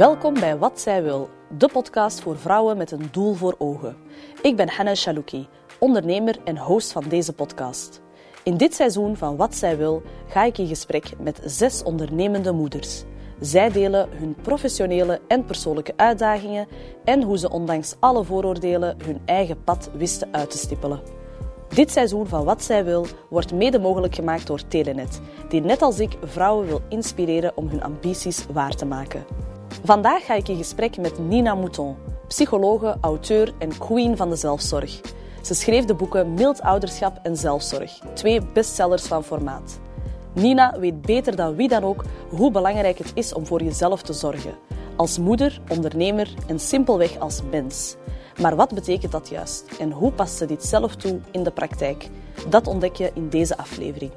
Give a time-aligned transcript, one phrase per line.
[0.00, 1.28] Welkom bij Wat Zij Wil,
[1.58, 3.96] de podcast voor vrouwen met een doel voor ogen.
[4.42, 8.00] Ik ben Hanna Chalouki, ondernemer en host van deze podcast.
[8.42, 13.04] In dit seizoen van Wat Zij Wil ga ik in gesprek met zes ondernemende moeders.
[13.40, 16.66] Zij delen hun professionele en persoonlijke uitdagingen
[17.04, 21.00] en hoe ze ondanks alle vooroordelen hun eigen pad wisten uit te stippelen.
[21.68, 25.98] Dit seizoen van Wat Zij Wil wordt mede mogelijk gemaakt door Telenet, die net als
[25.98, 29.24] ik vrouwen wil inspireren om hun ambities waar te maken.
[29.84, 31.96] Vandaag ga ik in gesprek met Nina Mouton,
[32.28, 35.00] psychologe, auteur en queen van de zelfzorg.
[35.42, 39.80] Ze schreef de boeken Mild Ouderschap en Zelfzorg, twee bestsellers van formaat.
[40.34, 44.12] Nina weet beter dan wie dan ook hoe belangrijk het is om voor jezelf te
[44.12, 44.54] zorgen.
[44.96, 47.96] Als moeder, ondernemer en simpelweg als mens.
[48.40, 52.08] Maar wat betekent dat juist en hoe past ze dit zelf toe in de praktijk?
[52.48, 54.10] Dat ontdek je in deze aflevering.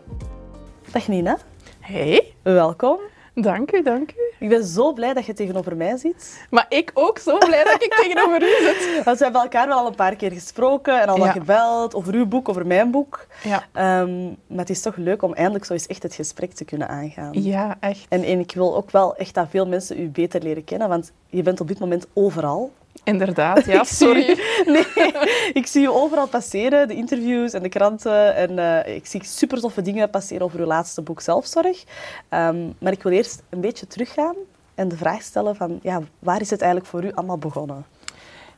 [0.92, 1.38] Dag Nina.
[1.80, 2.34] Hey.
[2.42, 3.13] Welkom.
[3.36, 4.16] Dank u, dank u.
[4.40, 6.46] Ik ben zo blij dat je tegenover mij zit.
[6.50, 9.04] Maar ik ook zo blij dat ik tegenover u zit.
[9.04, 11.32] Want we hebben elkaar wel al een paar keer gesproken en al wat Ja.
[11.32, 13.26] gebeld over uw boek, over mijn boek.
[13.44, 13.64] Ja.
[13.72, 16.88] Ehm, maar het is toch leuk om eindelijk zo eens echt het gesprek te kunnen
[16.88, 17.30] aangaan.
[17.32, 18.06] Ja, echt.
[18.10, 21.12] En, en ik wil ook wel echt dat veel mensen u beter leren kennen, want
[21.28, 22.72] je bent op dit moment overal.
[23.04, 24.38] Inderdaad, ja, Ik zie- sorry.
[24.74, 25.12] Nee,
[25.54, 28.36] ik zie je overal passeren, de interviews en de kranten.
[28.36, 31.84] En eh, ik zie super toffe dingen passeren over uw laatste boek Zelfzorg.
[32.30, 34.36] Ehm, maar ik wil eerst een beetje teruggaan
[34.76, 37.86] en de vraag stellen van, ja, waar is het eigenlijk voor u allemaal begonnen?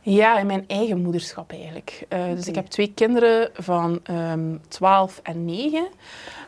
[0.01, 2.05] Ja, in mijn eigen moederschap eigenlijk.
[2.09, 5.88] Eh, dus ik heb twee kinderen van ehm 12 en 9.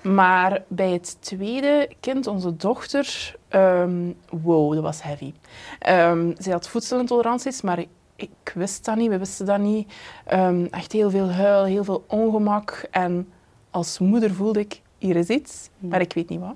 [0.03, 5.33] Maar bij het tweede kind, onze dochter, ehm, wow, dat was heavy.
[5.79, 9.93] Ehm zij had voedselintoleranties, maar ik, ik wist dat niet, we wisten dat niet.
[10.25, 12.87] Ehm, echt heel veel huil, heel veel ongemak.
[12.91, 13.31] En
[13.71, 16.55] als moeder voelde ik, hier is iets, maar ik weet niet wat.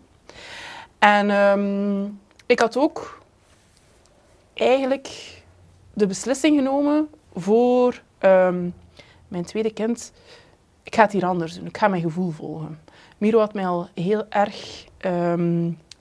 [1.00, 3.22] En ik had ook
[4.54, 5.42] eigenlijk
[5.94, 8.02] de beslissing genomen voor
[9.28, 10.12] mijn tweede kind.
[10.84, 11.66] Ik ga het hier anders doen.
[11.66, 12.80] Ik ga mijn gevoel volgen.
[13.18, 14.86] Miro had mij al heel erg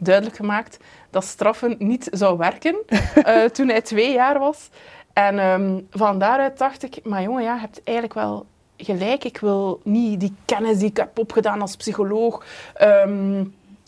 [0.03, 0.78] duidelijk gemaakt
[1.11, 4.71] dat straffen niet zou werken eh, toen hij twee jaar was.
[5.12, 8.47] En ehm, van daaruit dacht ik, maar jongen, ja, je hebt eigenlijk wel
[8.77, 9.25] gelijk.
[9.25, 12.44] Ik wil niet die kennis die ik heb opgedaan als psycholoog.
[12.75, 13.44] ehm,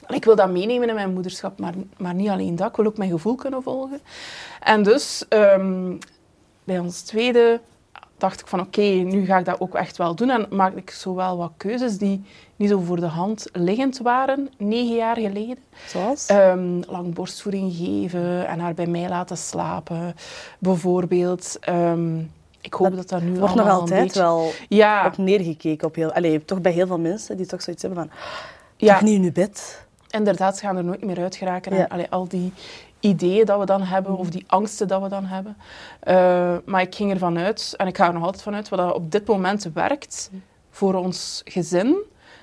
[0.08, 2.68] ik wil dat meenemen in mijn moederschap, maar, maar niet alleen dat.
[2.68, 4.00] Ik wil ook mijn gevoel kunnen volgen.
[4.60, 5.96] En dus ehm,
[6.64, 7.60] bij ons tweede
[8.18, 10.30] dacht ik van oké, nu ga ik dat ook echt wel doen.
[10.30, 12.24] En maakte ik zowel wat keuzes die
[12.62, 15.58] niet zo voor de hand liggend waren, negen jaar geleden.
[15.86, 16.26] Zoals?
[16.26, 20.14] Ehm, lang borstvoeding geven en haar bij mij laten slapen,
[20.58, 21.56] bijvoorbeeld.
[21.60, 22.18] Ehm,
[22.60, 24.20] ik hoop dat, dat nu wordt nog altijd beetje...
[24.20, 25.86] wel Ja, op neergekeken.
[25.86, 28.10] Op heel, allee, toch bij heel veel mensen die toch zoiets hebben van...
[28.76, 28.92] ja.
[28.92, 29.86] Toch niet in uw bed?
[30.12, 31.76] inderdaad, ze gaan er nooit meer uit geraken.
[31.76, 31.88] Ja.
[31.88, 32.52] En al die
[33.00, 35.56] ideeën dat we dan hebben, of die angsten dat we dan hebben.
[36.00, 38.78] Eh, maar ik ging ervan uit, en ik ga er nog altijd van uit, wat
[38.78, 40.30] dat op dit moment werkt
[40.70, 41.96] voor ons gezin,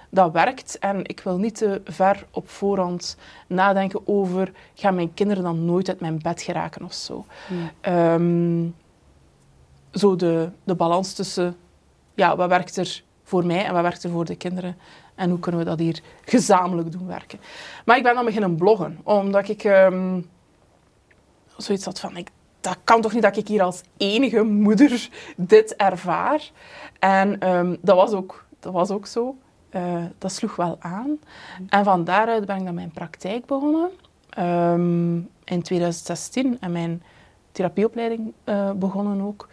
[0.10, 0.80] dat werkt.
[0.80, 5.90] En ik wil niet te ver op voorhand nadenken over, gaan mijn kinderen dan nooit
[5.90, 7.26] uit mijn bed geraken of zo.
[7.82, 8.68] Ehm,
[9.92, 11.56] zo de, de balans tussen,
[12.14, 14.78] ja, wat werkt er voor mij en wat werkt er voor de kinderen?
[15.16, 17.40] En hoe kunnen we dat hier gezamenlijk doen werken?
[17.86, 20.22] Maar ik ben dan beginnen bloggen, omdat ik ehm,
[21.58, 22.30] zoiets had van, ik,
[22.62, 26.52] dat kan toch niet dat ik hier als enige moeder dit ervaar?
[27.00, 29.38] En ehm, dat, was ook, dat was ook zo.
[29.70, 31.20] Eh, dat sloeg wel aan.
[31.70, 33.90] En van daaruit ben ik dan mijn praktijk begonnen.
[34.30, 36.58] ehm, in 2016.
[36.60, 37.04] En mijn
[37.52, 39.48] therapieopleiding eh, begonnen ook.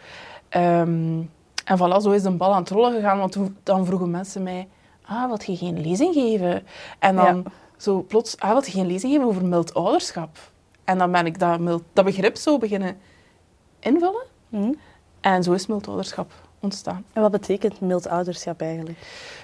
[0.49, 1.21] Ehm,
[1.65, 3.17] en voilà, zo is de bal aan het rollen gegaan.
[3.19, 4.67] Want dan vroegen mensen mij...
[5.05, 6.63] Ah, wat je geen lezing geven?
[6.99, 7.43] En dan Ja.
[7.77, 8.37] zo plots...
[8.39, 10.37] Ah, wat je geen lezing geven over mild ouderschap?
[10.83, 12.97] En dan ben ik dat, mild, dat begrip zo beginnen
[13.79, 14.23] invullen.
[14.49, 14.73] Hm?
[15.21, 16.31] En zo is mild ouderschap
[16.67, 17.05] ontstaan.
[17.13, 18.97] En wat betekent mild ouderschap eigenlijk?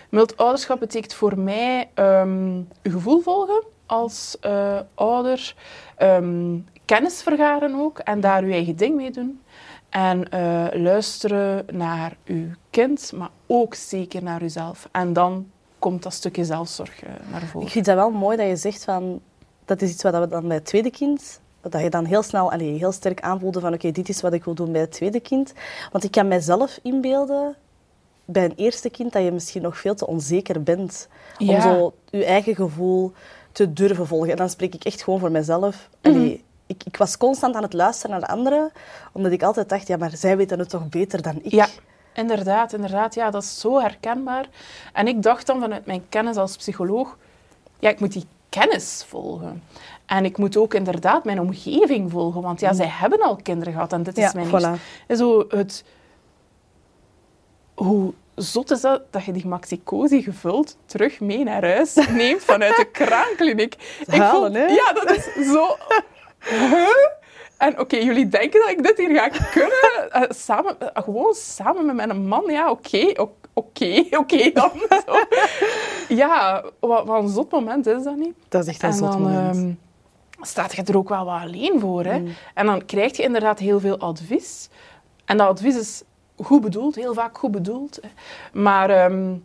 [0.09, 5.55] Mild ouderschap betekent voor mij ehm, je gevoel volgen als eh, ouder,
[5.97, 9.41] ehm, kennis vergaren ook en daar je eigen ding mee doen.
[9.89, 14.89] En eh, luisteren naar uw kind, maar ook zeker naar uzelf.
[14.91, 15.47] En dan
[15.79, 17.67] komt dat stukje zelfzorg eh, naar voren.
[17.67, 19.21] Ik vind dat wel mooi dat je zegt van...
[19.65, 21.41] Dat is iets wat we dan bij het tweede kind...
[21.69, 23.73] Dat je dan heel snel, allee, heel sterk aanvoelde van...
[23.73, 25.53] Oké, dit is wat ik wil doen bij het tweede kind.
[25.91, 27.55] Want ik kan mijzelf inbeelden...
[28.25, 31.07] Bij een eerste kind dat je misschien nog veel te onzeker bent.
[31.39, 33.11] Om zo je eigen gevoel
[33.51, 34.31] te durven volgen.
[34.31, 35.89] En dan spreek ik echt gewoon voor mezelf.
[36.01, 38.71] Allee, ik, ik was constant aan het luisteren naar de anderen.
[39.11, 41.51] Omdat ik altijd dacht, ja, maar zij weten het toch beter dan ik.
[41.51, 41.67] Ja,
[42.13, 43.15] inderdaad, inderdaad.
[43.15, 44.49] Ja, dat is zo herkenbaar.
[44.93, 47.17] En ik dacht dan vanuit mijn kennis als psycholoog,
[47.79, 49.63] ja, ik moet die kennis volgen.
[50.05, 53.93] En ik moet ook inderdaad mijn omgeving volgen, want ja, zij hebben al kinderen gehad
[53.93, 54.47] en dit is Ja, mijn
[54.77, 54.81] voilà.
[55.07, 55.83] En zo het...
[57.73, 62.75] Hoe zot is dat, dat je die maxicosi gevuld terug mee naar huis neemt vanuit
[62.75, 63.75] de kraamkliniek.
[64.05, 64.65] Ik Halen, hè?
[64.65, 65.77] Ja, dat is zo...
[66.39, 66.87] Huh?
[67.57, 70.11] En oké, jullie denken dat ik dit hier ga kunnen?
[70.11, 73.13] Eh, samen, eh, gewoon samen met mijn man, ja, oké,
[73.53, 74.71] oké, oké dan.
[74.89, 75.15] Zo.
[76.15, 78.33] Ja, wat, wat een zot moment is dat niet?
[78.49, 79.55] Dat is echt een En zot dan moment.
[79.55, 79.71] ehm,
[80.41, 82.03] staat je er ook wel wat alleen voor.
[82.03, 82.19] Hè?
[82.19, 82.27] Mm.
[82.53, 84.69] En dan krijg je inderdaad heel veel advies.
[85.25, 86.03] En dat advies is
[86.41, 87.99] goed bedoeld, heel vaak goed bedoeld.
[88.01, 88.09] Hè.
[88.59, 89.35] Maar ehm,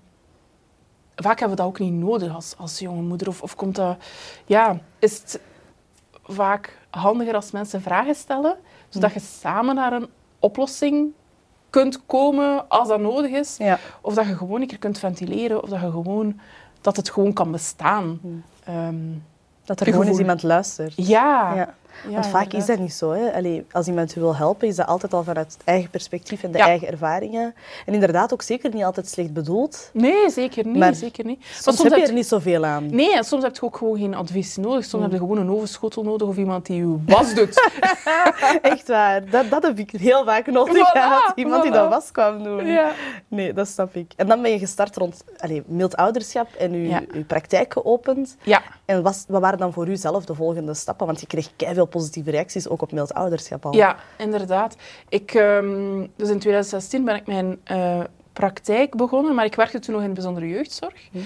[1.17, 3.29] vaak hebben we dat ook niet nodig als, als jonge moeder.
[3.29, 3.97] Of, of komt dat...
[4.47, 5.41] Ja, is het
[6.25, 8.57] vaak handiger als mensen vragen stellen,
[8.89, 10.09] zodat je samen naar een
[10.39, 11.13] oplossing
[11.71, 13.57] kunt komen als dat nodig is.
[13.57, 13.79] ja.
[14.01, 16.41] Of dat je gewoon een keer kunt ventileren, of dat, je gewoon,
[16.81, 18.19] dat het gewoon kan bestaan.
[18.23, 18.43] Hmm.
[18.65, 19.19] Ehm,
[19.69, 20.93] Dat er gewoon eens iemand luistert.
[20.97, 21.55] ja.
[21.55, 21.75] Ja.
[22.07, 23.11] Ja, Want vaak is dat niet zo.
[23.11, 23.33] Hè?
[23.35, 26.51] Allee, als iemand je wil helpen, is dat altijd al vanuit het eigen perspectief en
[26.53, 26.67] de Ja.
[26.67, 27.55] eigen ervaringen.
[27.87, 29.91] En inderdaad ook zeker niet altijd slecht bedoeld.
[29.93, 30.77] Nee, zeker niet.
[30.77, 31.39] Maar zeker niet.
[31.39, 32.95] Maar Soms, heb je er niet zoveel aan.
[32.95, 34.85] Nee, en soms heb je ook gewoon geen advies nodig.
[34.85, 37.71] Soms heb je gewoon een ovenschotel nodig of iemand die je was doet.
[38.63, 39.31] Echt waar.
[39.31, 41.33] Dat, dat heb ik heel vaak nodig Voilà, gehad.
[41.35, 42.67] Iemand die dat was kwam doen.
[42.67, 42.91] ja.
[43.29, 44.13] Nee, dat snap ik.
[44.17, 48.37] En dan ben je gestart rond allee, mild ouderschap en je, je praktijk geopend.
[48.43, 48.63] ja.
[48.85, 51.07] En was, wat waren dan voor u zelf de volgende stappen?
[51.07, 53.75] Want je kreeg veel positieve reacties, ook op mild ouderschap al.
[53.75, 54.77] Ja, inderdaad.
[55.09, 58.01] Ik, ehm, dus in 2016 ben ik mijn eh,
[58.33, 61.09] praktijk begonnen, maar ik werkte toen nog in de bijzondere jeugdzorg.
[61.13, 61.19] Hm.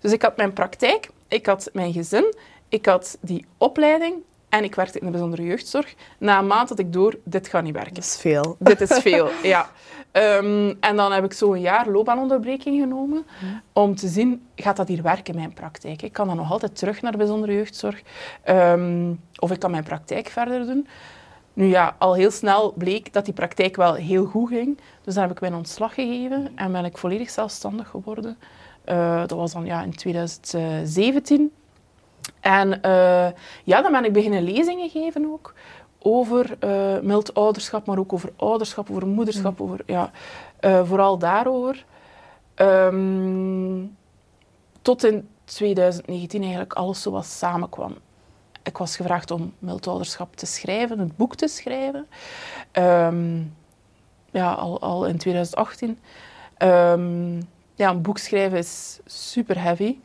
[0.00, 2.34] Dus ik had mijn praktijk, ik had mijn gezin,
[2.68, 4.14] ik had die opleiding
[4.48, 5.94] en ik werkte in de bijzondere jeugdzorg.
[6.18, 7.94] Na een maand had ik door, dit gaat niet werken.
[7.94, 8.56] Dat is veel.
[8.58, 9.70] Dit is veel, ja.
[10.16, 13.26] Ehm, en dan heb ik zo een jaar loopbaanonderbreking genomen
[13.72, 16.02] om te zien, gaat dat hier werken, mijn praktijk?
[16.02, 18.02] Ik kan dan nog altijd terug naar de bijzondere jeugdzorg.
[18.42, 20.86] Ehm, of ik kan mijn praktijk verder doen.
[21.52, 24.78] Nu ja, al heel snel bleek dat die praktijk wel heel goed ging.
[25.02, 28.38] Dus dan heb ik mijn ontslag gegeven en ben ik volledig zelfstandig geworden.
[28.84, 31.52] Eh, dat was dan ja, in 2017.
[32.40, 33.28] En eh,
[33.64, 35.54] ja, dan ben ik beginnen lezingen geven ook.
[36.08, 40.10] Over eh mild ouderschap, maar ook over ouderschap, over moederschap, over, ja,
[40.60, 41.84] eh, vooral daarover.
[42.54, 43.84] Ehm,
[44.82, 47.94] tot in 2019 eigenlijk alles zo wat samenkwam.
[48.62, 52.06] Ik was gevraagd om mild ouderschap te schrijven, het boek te schrijven.
[52.72, 53.42] Ehm,
[54.30, 55.98] ja, al, al in 2018.
[56.56, 57.36] Ehm,
[57.74, 59.98] ja, een boek schrijven is super heavy.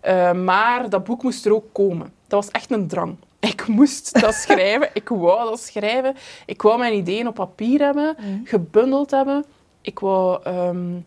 [0.00, 2.12] Eh, maar dat boek moest er ook komen.
[2.26, 3.16] Dat was echt een drang.
[3.44, 4.90] Ik moest dat schrijven.
[4.92, 6.16] Ik wou dat schrijven.
[6.46, 9.44] Ik wou mijn ideeën op papier hebben, gebundeld hebben.
[9.80, 10.98] Ik wou ehm,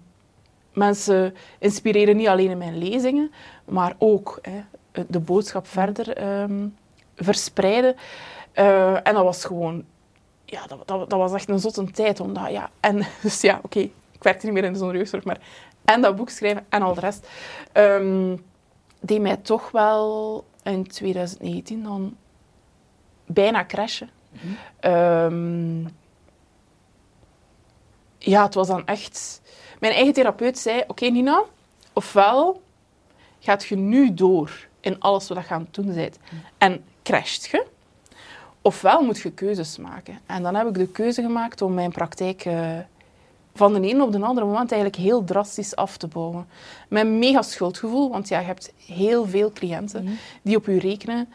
[0.74, 3.32] mensen inspireren, niet alleen in mijn lezingen,
[3.66, 4.62] maar ook hè,
[5.08, 6.68] de boodschap verder ehm,
[7.16, 7.96] verspreiden.
[8.52, 9.84] Eh, en dat was gewoon...
[10.46, 12.20] Ja, dat, dat, dat was echt een zotte tijd.
[12.20, 13.80] Omdat, ja, en, dus ja, oké,
[14.12, 15.40] ik werkte niet meer in de zonder jeugdzorg, maar...
[15.86, 17.28] En dat boek schrijven en al de rest.
[17.72, 18.36] ehm,
[19.00, 22.16] deed mij toch wel in 2019 dan
[23.28, 24.10] bijna crashen.
[24.80, 25.82] Ehm,
[28.18, 29.42] ja, het was dan echt...
[29.80, 31.44] Mijn eigen therapeut zei, oké Nina,
[31.94, 32.62] ofwel
[33.40, 36.18] gaat je nu door in alles wat je aan het doen bent
[36.58, 37.66] en crasht je,
[38.62, 40.20] ofwel moet je keuzes maken.
[40.26, 42.78] En dan heb ik de keuze gemaakt om mijn praktijk eh,
[43.54, 46.48] van de ene op de andere moment eigenlijk heel drastisch af te bouwen.
[46.88, 51.30] Met een mega schuldgevoel, want ja, je hebt heel veel cliënten die op je rekenen.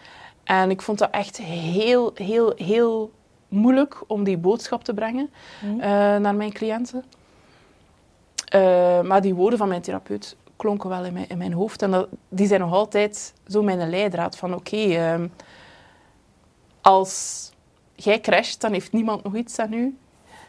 [0.44, 3.11] En ik vond dat echt heel, heel, heel
[3.49, 5.30] moeilijk om die boodschap te brengen
[5.62, 5.80] Mhm.
[5.80, 7.04] eh, naar mijn cliënten.
[8.49, 11.82] Eh, maar die woorden van mijn therapeut klonken wel in mijn, in mijn hoofd.
[11.82, 15.26] En dat, die zijn nog altijd zo mijn leidraad van oké, ehm,
[16.80, 17.50] als
[17.94, 19.96] jij crasht, dan heeft niemand nog iets aan u.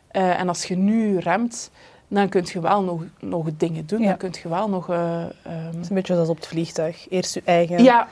[0.08, 1.72] Eh, en als je nu remt,
[2.08, 4.02] dan kun je wel nog, nog dingen doen.
[4.02, 4.08] Ja.
[4.08, 4.90] Dan kun je wel nog...
[4.90, 5.30] eh, ehm,
[5.66, 7.10] Het is een beetje zoals op het vliegtuig.
[7.10, 8.08] Eerst je eigen ja,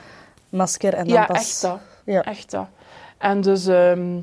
[0.52, 1.36] masker en dan ja pas...
[1.36, 1.80] echt dat.
[2.04, 2.22] Ja.
[2.22, 2.66] Echt dat.
[3.18, 4.20] En dus ehm,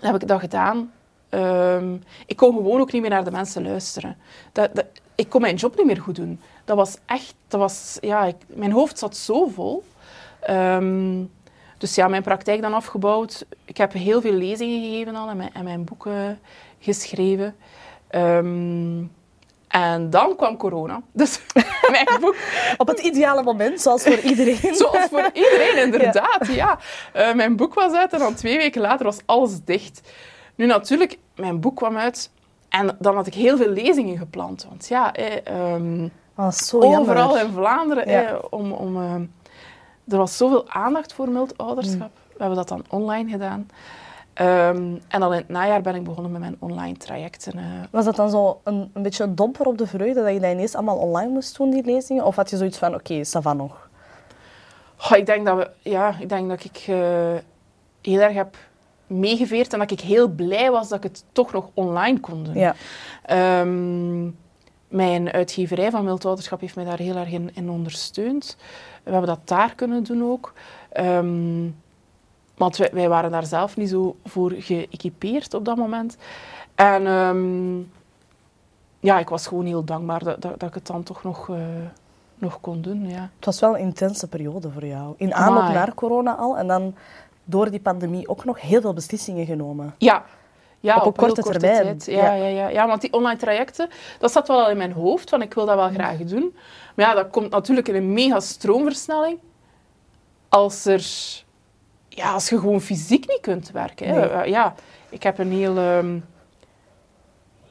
[0.00, 0.92] heb ik dat gedaan.
[1.28, 4.16] Ehm, ik kon gewoon ook niet meer naar de mensen luisteren.
[4.52, 6.40] Dat, dat, ik kon mijn job niet meer goed doen.
[6.64, 7.34] Dat was echt...
[7.48, 9.84] Dat was, ja, ik, mijn hoofd zat zo vol.
[10.40, 11.24] Ehm,
[11.78, 13.46] dus ja, mijn praktijk dan afgebouwd.
[13.64, 16.38] Ik heb heel veel lezingen gegeven al en mijn, en mijn boeken
[16.78, 17.56] geschreven.
[18.08, 19.04] Ehm,
[19.68, 21.00] en dan kwam corona.
[21.12, 21.40] Dus
[21.90, 22.36] mijn boek
[22.76, 24.74] Op het ideale moment, zoals voor iedereen.
[24.74, 26.46] Zoals voor iedereen, inderdaad.
[26.48, 26.78] Ja.
[27.12, 30.00] Eh, mijn boek was uit en dan twee weken later was alles dicht.
[30.54, 32.30] Nu natuurlijk, mijn boek kwam uit
[32.68, 34.66] en dan had ik heel veel lezingen gepland.
[34.68, 36.08] Want ja, eh, ehm,
[36.38, 36.98] Oh, jammer.
[37.00, 38.22] overal in Vlaanderen, Ja.
[38.22, 39.14] eh, om, om, eh,
[40.12, 42.10] er was zoveel aandacht voor mild ouderschap.
[42.28, 43.68] We hebben dat dan online gedaan.
[44.36, 47.58] Ehm, en dan in het najaar ben ik begonnen met mijn online trajecten.
[47.58, 47.64] eh.
[47.90, 50.50] Was dat dan zo een, een beetje een domper op de vreugde dat je dat
[50.52, 52.24] ineens allemaal online moest doen, die lezingen?
[52.24, 53.88] Of had je zoiets van, oké, ça va nog?
[54.96, 56.96] Goh, ik denk dat we, ja, ik denk dat ik eh,
[58.02, 58.56] heel erg heb
[59.06, 62.54] meegeveerd en dat ik heel blij was dat ik het toch nog online kon doen.
[62.54, 62.74] Ja.
[63.22, 64.24] Ehm,
[64.88, 68.56] mijn uitgeverij van Mildouderschap heeft mij daar heel erg in, in ondersteund.
[69.02, 70.52] We hebben dat daar kunnen doen ook.
[70.92, 71.64] Ehm,
[72.56, 76.16] want wij, wij waren daar zelf niet zo voor geëquipeerd op dat moment.
[76.74, 77.78] En ehm,
[79.00, 81.56] ja, ik was gewoon heel dankbaar dat, dat, dat ik het dan toch nog, eh,
[82.38, 83.08] nog kon doen.
[83.08, 83.30] Ja.
[83.36, 85.14] Het was wel een intense periode voor jou.
[85.16, 85.74] In aanloop Amai.
[85.74, 86.94] naar corona al en dan
[87.44, 89.94] door die pandemie ook nog heel veel beslissingen genomen.
[89.98, 90.24] Ja.
[90.80, 91.82] Ja, Op een heel korte termijn.
[91.82, 92.04] tijd.
[92.04, 92.34] Ja, Ja.
[92.34, 92.46] ja.
[92.48, 92.86] Ja, ja.
[92.86, 95.74] want die online trajecten, dat zat wel al in mijn hoofd, van ik wil dat
[95.76, 96.56] wel graag doen.
[96.94, 99.38] Maar ja, dat komt natuurlijk in een mega stroomversnelling
[100.48, 101.04] als, er,
[102.16, 104.06] ja, als je gewoon fysiek niet kunt werken.
[104.08, 104.14] Hè.
[104.20, 104.28] Nee.
[104.28, 104.74] Eh, Ja,
[105.08, 106.18] ik heb een heel ehm,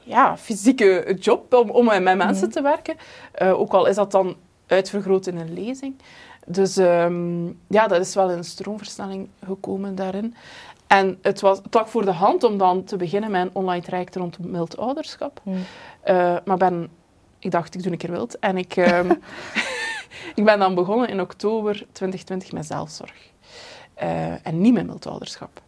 [0.03, 2.17] ja, fysieke job om, om met Mhm.
[2.17, 2.95] mensen te werken.
[3.31, 4.35] Eh, ook al is dat dan
[4.67, 5.95] uitvergroot in een lezing.
[6.45, 10.35] Dus ehm, ja, dat is wel een stroomversnelling gekomen daarin.
[10.87, 14.15] En het, was, lag voor de hand om dan te beginnen met een online traject
[14.15, 15.39] rond mild ouderschap.
[15.43, 15.63] Hmm.
[16.01, 16.89] Eh, maar ben,
[17.39, 18.39] ik dacht, ik doe een keer wild.
[18.39, 19.09] En ik, ehm,
[20.35, 23.33] ik ben dan begonnen in oktober 2020 met zelfzorg.
[23.95, 25.61] Eh, en niet met mild ouderschap.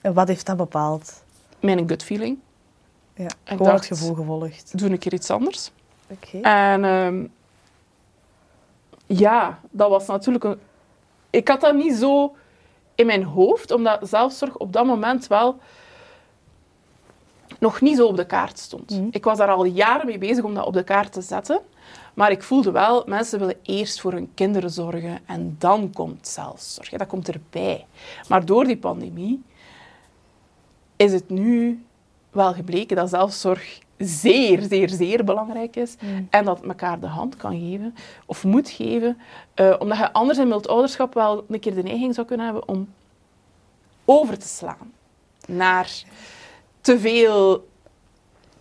[0.00, 1.24] En wat heeft dat bepaald?
[1.60, 2.38] Mijn gut feeling.
[3.14, 4.78] Ja, Ik dacht- het gevoel gevolgd.
[4.78, 5.70] Doe een keer iets anders.
[6.08, 6.38] Oké.
[6.40, 7.26] En ehm,
[9.06, 10.58] ja, dat was natuurlijk een...
[11.30, 12.34] Ik had dat niet zo
[12.94, 15.58] in mijn hoofd, omdat zelfzorg op dat moment wel
[17.58, 18.90] nog niet zo op de kaart stond.
[18.90, 19.06] Mhm.
[19.10, 21.60] Ik was daar al jaren mee bezig om dat op de kaart te zetten.
[22.14, 26.90] Maar ik voelde wel, mensen willen eerst voor hun kinderen zorgen en dan komt zelfzorg.
[26.90, 27.86] Ja, dat komt erbij.
[28.28, 29.42] Maar door die pandemie
[30.96, 31.84] is het nu
[32.30, 35.96] wel gebleken dat zelfzorg zeer, zeer, zeer belangrijk is.
[36.00, 36.26] Mm.
[36.30, 37.94] En dat het elkaar de hand kan geven,
[38.26, 39.18] of moet geven.
[39.54, 42.68] eh, omdat je anders in mild ouderschap wel een keer de neiging zou kunnen hebben
[42.68, 42.88] om
[44.04, 44.92] over te slaan
[45.46, 46.02] naar
[46.80, 47.68] te veel,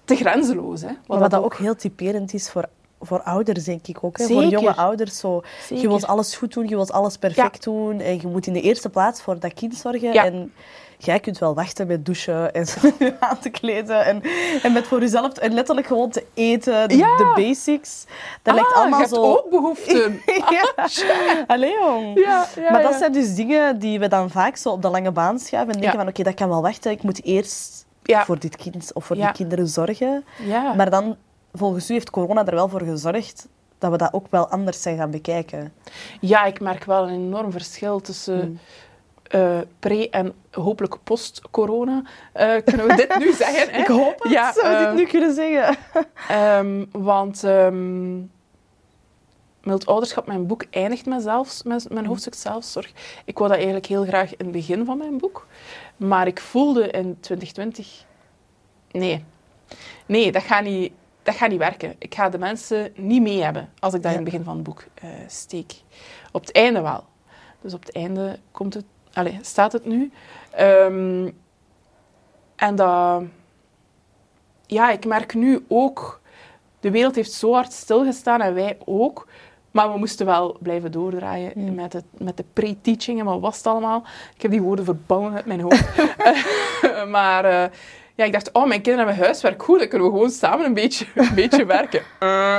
[0.05, 0.81] te grenzeloos.
[0.81, 0.91] Hè?
[1.07, 2.69] Maar wat dat ook heel typerend is voor,
[3.05, 4.17] voor ouders, denk ik ook.
[4.17, 4.25] Hè?
[4.25, 5.17] Voor jonge ouders.
[5.19, 7.99] Zo, je wilt alles goed doen, je wilt alles perfect doen.
[7.99, 10.13] En je moet in de eerste plaats voor dat kind zorgen.
[10.13, 10.25] Ja.
[10.25, 10.53] En
[10.97, 12.65] jij kunt wel wachten met douchen en
[13.19, 14.05] aan te kleden.
[14.05, 14.21] En,
[14.63, 16.87] en met voor jezelf en letterlijk gewoon te eten.
[16.89, 17.17] De, Ja.
[17.17, 18.05] de basics.
[18.41, 19.31] Dat lijkt Ah, allemaal je hebt zo...
[19.31, 20.21] ook behoeften.
[20.49, 20.87] ja.
[21.47, 22.19] Allee, jong.
[22.19, 25.11] Ja, ja, maar dat zijn dus dingen die we dan vaak zo op de lange
[25.11, 25.73] baan schuiven.
[25.73, 26.91] En denken van, oké, dat kan wel wachten.
[26.91, 30.25] Ik moet eerst voor dit kind of voor die kinderen zorgen.
[30.75, 31.15] Maar dan,
[31.53, 34.97] volgens u heeft corona er wel voor gezorgd dat we dat ook wel anders zijn
[34.97, 35.73] gaan bekijken.
[36.19, 38.59] ja, ik merk wel een enorm verschil tussen Hmm.
[39.23, 42.03] eh, pre- en hopelijk post-corona.
[42.33, 43.73] Eh, kunnen we dit nu zeggen?
[43.73, 43.79] Hè?
[43.79, 45.77] Ik hoop het, Ja, zou we eh, dit nu kunnen zeggen.
[46.29, 48.19] Ehm, want ehm
[49.63, 52.91] mild ouderschap, mijn boek eindigt met, zelfs, mijn hoofdstuk zelfzorg.
[53.25, 55.47] Ik wou dat eigenlijk heel graag in het begin van mijn boek.
[55.97, 58.05] Maar ik voelde in 2020...
[58.91, 59.23] Nee.
[60.05, 60.93] Nee, dat gaat niet,
[61.23, 61.95] dat gaat niet werken.
[61.97, 64.17] Ik ga de mensen niet mee hebben als ik dat Ja.
[64.17, 65.73] in het begin van het boek eh, steek.
[66.31, 67.03] Op het einde wel.
[67.61, 70.11] Dus op het einde komt het, allez, staat het nu.
[70.51, 71.29] Ehm,
[72.55, 73.23] en dat...
[74.65, 76.21] Ja, ik merk nu ook...
[76.79, 79.27] De wereld heeft zo hard stilgestaan en wij ook.
[79.71, 81.75] Maar we moesten wel blijven doordraaien Mm.
[81.75, 84.03] met, het, met de pre-teaching en wat was het allemaal.
[84.35, 85.85] Ik heb die woorden verbannen uit mijn hoofd.
[86.81, 87.69] Eh, maar eh,
[88.15, 89.63] ja, ik dacht, oh, mijn kinderen hebben huiswerk.
[89.63, 92.01] Goed, dan kunnen we gewoon samen een beetje, een beetje werken.
[92.19, 92.57] Eh,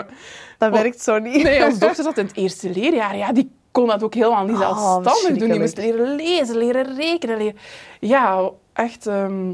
[0.59, 1.43] Dat werkt zo niet.
[1.43, 3.17] nee, ons dochter zat in het eerste leerjaar.
[3.17, 4.61] Ja, die kon dat ook helemaal niet Oh,
[5.03, 5.51] zelfstandig doen.
[5.51, 7.37] Die moest leren lezen, leren rekenen.
[7.37, 7.59] Leren...
[8.01, 9.49] Ja, echt ehm,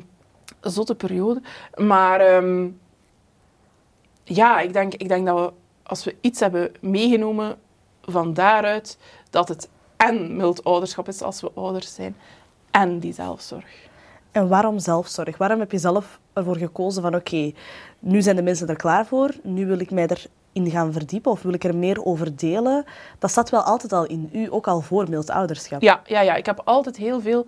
[0.61, 1.43] een zotte periode.
[1.75, 2.69] Maar ehm,
[4.25, 5.53] ja, ik denk, ik denk dat we,
[5.83, 7.57] als we iets hebben meegenomen
[8.03, 8.99] van daaruit,
[9.31, 12.17] dat het en mild ouderschap is als we ouders zijn,
[12.71, 13.89] en die zelfzorg.
[14.33, 15.37] En waarom zelfzorg?
[15.37, 17.53] Waarom heb je zelf ervoor gekozen van oké,
[17.99, 21.43] nu zijn de mensen er klaar voor, nu wil ik mij erin gaan verdiepen of
[21.43, 22.85] wil ik er meer over delen?
[23.19, 25.83] Dat zat wel altijd al in u, ook al voor mild ouderschap.
[25.83, 27.47] Ja, ja, ja, ik heb altijd heel veel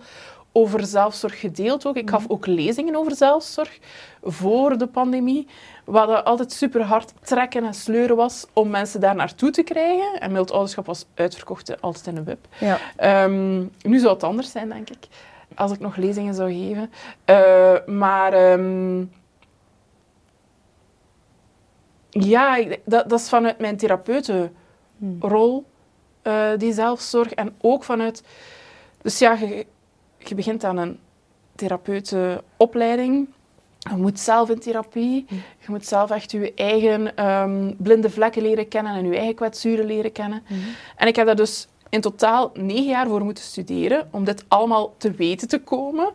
[0.53, 1.97] over zelfzorg gedeeld ook.
[1.97, 3.79] Ik gaf ook lezingen over zelfzorg
[4.23, 5.47] voor de pandemie.
[5.85, 10.21] Wat altijd super hard trekken en sleuren was om mensen daar naartoe te krijgen.
[10.21, 12.39] En mild ouderschap was uitverkocht, altijd in de web.
[12.59, 12.79] Ja.
[12.97, 15.09] Ehm, nu zou het anders zijn, denk ik.
[15.55, 16.91] Als ik nog lezingen zou geven.
[17.25, 19.05] Eh, maar ehm,
[22.11, 25.65] ja, ik- dat, dat is vanuit mijn therapeutenrol,
[26.23, 27.33] eh, die zelfzorg.
[27.33, 28.23] En ook vanuit...
[29.03, 29.67] Dus ja, je,
[30.19, 30.99] je begint aan een
[31.55, 33.29] therapeutenopleiding.
[33.79, 35.25] Je moet zelf in therapie.
[35.59, 39.85] Je moet zelf echt je eigen ehm, blinde vlekken leren kennen en je eigen kwetsuren
[39.85, 40.43] leren kennen.
[40.97, 44.95] En ik heb daar dus in totaal negen jaar voor moeten studeren om dit allemaal
[44.97, 46.09] te weten te komen.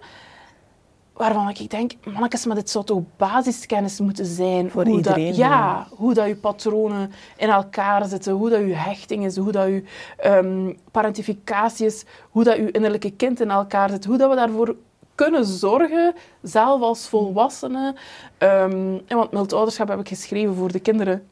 [1.14, 4.72] Waarvan ik denk, mannetjes, maar dit zou toch basiskennis moeten zijn.
[4.72, 5.48] Voor hoe iedereen, Dat, ja.
[5.48, 9.68] ja, hoe dat je patronen in elkaar zitten, hoe dat je hechting is, hoe dat
[9.68, 9.84] je
[10.18, 14.76] ehm, parentificatie is, hoe dat je innerlijke kind in elkaar zit, hoe dat we daarvoor
[15.16, 17.96] kunnen zorgen, zelf als volwassenen.
[18.38, 21.28] Ehm, en want mild ouderschap heb ik geschreven voor de kinderen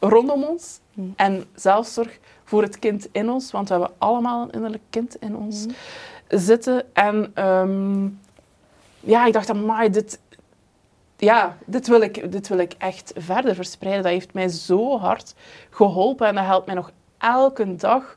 [0.00, 0.80] rondom ons
[1.16, 5.36] en zelfzorg voor het kind in ons, want we hebben allemaal een innerlijk kind in
[5.36, 5.66] ons
[6.28, 6.94] zitten.
[6.94, 8.08] En ehm,
[9.00, 10.20] ja, ik dacht, amai, dit,
[11.16, 14.02] ja, dit, wil ik, dit wil ik echt verder verspreiden.
[14.02, 15.34] Dat heeft mij zo hard
[15.70, 18.16] geholpen en dat helpt mij nog elke dag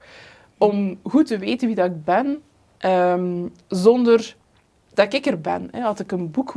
[0.58, 2.42] om goed te weten wie dat ik ben,
[2.78, 4.36] ehm, zonder
[4.94, 5.68] dat ik er ben.
[5.72, 5.82] Hè.
[5.82, 6.54] Had ik een boek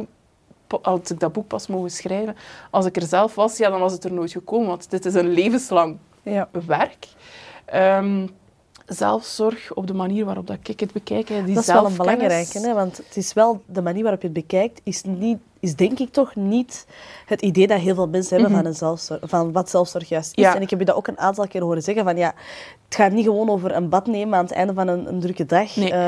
[0.82, 2.36] had ik dat boek pas mogen schrijven,
[2.70, 5.14] als ik er zelf was, ja, dan was het er nooit gekomen, want dit is
[5.14, 6.48] een levenslang Ja.
[6.66, 7.06] werk.
[7.64, 8.26] Ehm,
[8.86, 11.28] zelfzorg op de manier waarop dat ik het bekijk.
[11.28, 12.74] hè, Die Dat is wel een belangrijke, hè?
[12.74, 16.10] want het is wel de manier waarop je het bekijkt, is, niet, is denk ik
[16.12, 16.86] toch niet
[17.26, 20.44] het idee dat heel veel mensen hebben van, een zelfzorg, van wat zelfzorg juist is.
[20.44, 20.54] Ja.
[20.56, 22.34] En ik heb je dat ook een aantal keer horen zeggen van ja,
[22.84, 25.46] het gaat niet gewoon over een bad nemen aan het einde van een, een drukke
[25.46, 25.90] dag, Nee.
[25.92, 25.98] eh,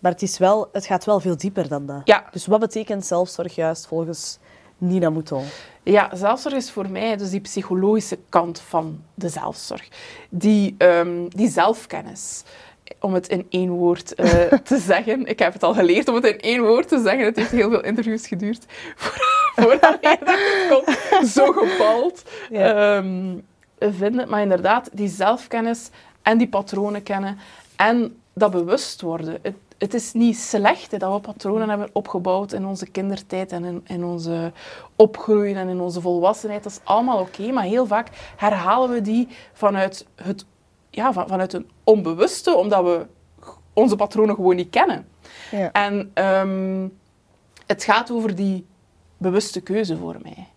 [0.00, 2.00] maar het, is wel, het gaat wel veel dieper dan dat.
[2.04, 2.24] Ja.
[2.30, 4.38] Dus wat betekent zelfzorg juist volgens
[4.78, 5.44] Nina Mouton?
[5.82, 9.88] Ja, zelfzorg is voor mij dus die psychologische kant van de zelfzorg.
[10.28, 12.42] Die, ehm, die zelfkennis.
[13.00, 14.28] Om het in één woord eh,
[14.70, 15.26] te zeggen.
[15.26, 17.24] Ik heb het al geleerd om het in één woord te zeggen.
[17.24, 18.64] Het heeft heel veel interviews geduurd
[18.96, 19.24] voor-
[19.54, 22.96] voordat ik het kon zo gebald Ja.
[22.96, 23.36] ehm,
[23.78, 24.28] vinden.
[24.28, 25.88] Maar inderdaad, die zelfkennis
[26.22, 27.38] en die patronen kennen
[27.76, 29.38] en dat bewust worden.
[29.42, 33.64] Het, het is niet slecht hè, dat we patronen hebben opgebouwd in onze kindertijd en
[33.64, 34.52] in, in onze
[34.96, 36.62] opgroeien en in onze volwassenheid.
[36.62, 40.44] Dat is allemaal oké, maar heel vaak herhalen we die vanuit, het,
[40.90, 43.06] ja, van, vanuit een onbewuste, omdat we
[43.72, 45.08] onze patronen gewoon niet kennen.
[45.50, 45.72] Ja.
[45.72, 46.88] En ehm,
[47.66, 48.66] het gaat over die
[49.16, 50.48] bewuste keuze voor mij.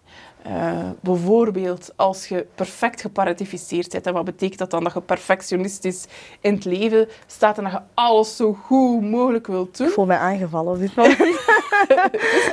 [0.45, 4.05] Eh, bijvoorbeeld als je perfect geparatificeerd bent.
[4.07, 4.83] En wat betekent dat dan?
[4.83, 6.05] Dat je perfectionistisch
[6.41, 9.87] in het leven staat en dat je alles zo goed mogelijk wilt doen.
[9.87, 11.17] Ik voel mij aangevallen op dit moment.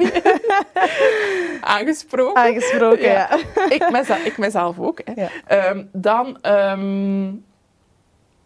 [1.61, 2.43] Aangesproken.
[2.43, 3.33] Aangesproken, ja.
[3.69, 5.01] ik, mezelf, ik mezelf ook.
[5.05, 5.13] Hè.
[5.23, 5.29] Ja.
[5.47, 7.27] Ehm, dan, ehm,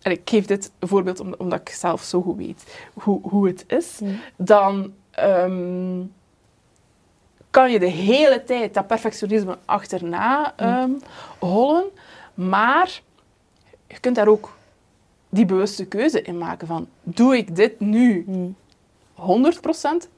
[0.03, 3.65] en ik geef dit voorbeeld om- omdat ik zelf zo goed weet hoe, hoe het
[3.67, 3.99] is.
[4.01, 4.21] Mm.
[4.37, 6.01] Dan ehm,
[7.57, 10.91] kan je de hele tijd dat perfectionisme achterna ehm,
[11.39, 11.85] hollen.
[12.35, 13.01] Maar
[13.87, 14.57] je kunt daar ook
[15.29, 16.89] die bewuste keuze in maken van...
[17.03, 18.57] Doe ik dit nu Mm.
[19.15, 20.17] 100%, 80%,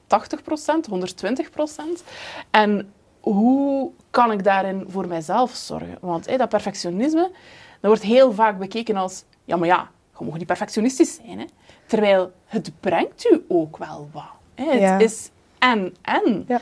[1.99, 2.03] 120%.
[2.51, 5.97] En hoe kan ik daarin voor mijzelf zorgen?
[6.01, 7.31] Want dat perfectionisme,
[7.79, 9.23] dat wordt heel vaak bekeken als...
[9.45, 11.39] Ja, maar ja, je mag niet perfectionistisch zijn.
[11.39, 11.45] Hè?
[11.85, 14.23] Terwijl het brengt u ook wel wat.
[14.55, 14.71] Hè?
[14.71, 14.97] Het Ja.
[14.97, 16.45] is en, en.
[16.47, 16.59] Ja.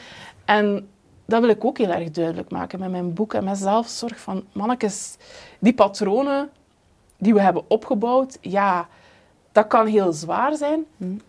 [0.48, 0.90] En
[1.26, 4.20] dat wil ik ook heel erg duidelijk maken met mijn boek en met zelfzorg.
[4.20, 5.18] Van, mannetjes,
[5.60, 6.50] die patronen
[7.18, 8.88] die we hebben opgebouwd, ja,
[9.52, 10.86] dat kan heel zwaar zijn.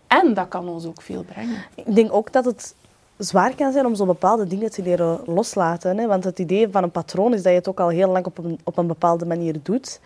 [0.07, 1.65] En dat kan ons ook veel brengen.
[1.75, 2.75] Ik denk ook dat het
[3.19, 5.97] zwaar kan zijn om zo bepaalde dingen te leren loslaten.
[5.97, 6.07] Hè?
[6.07, 8.37] Want het idee van een patroon is dat je het ook al heel lang op
[8.37, 9.99] een, op een bepaalde manier doet.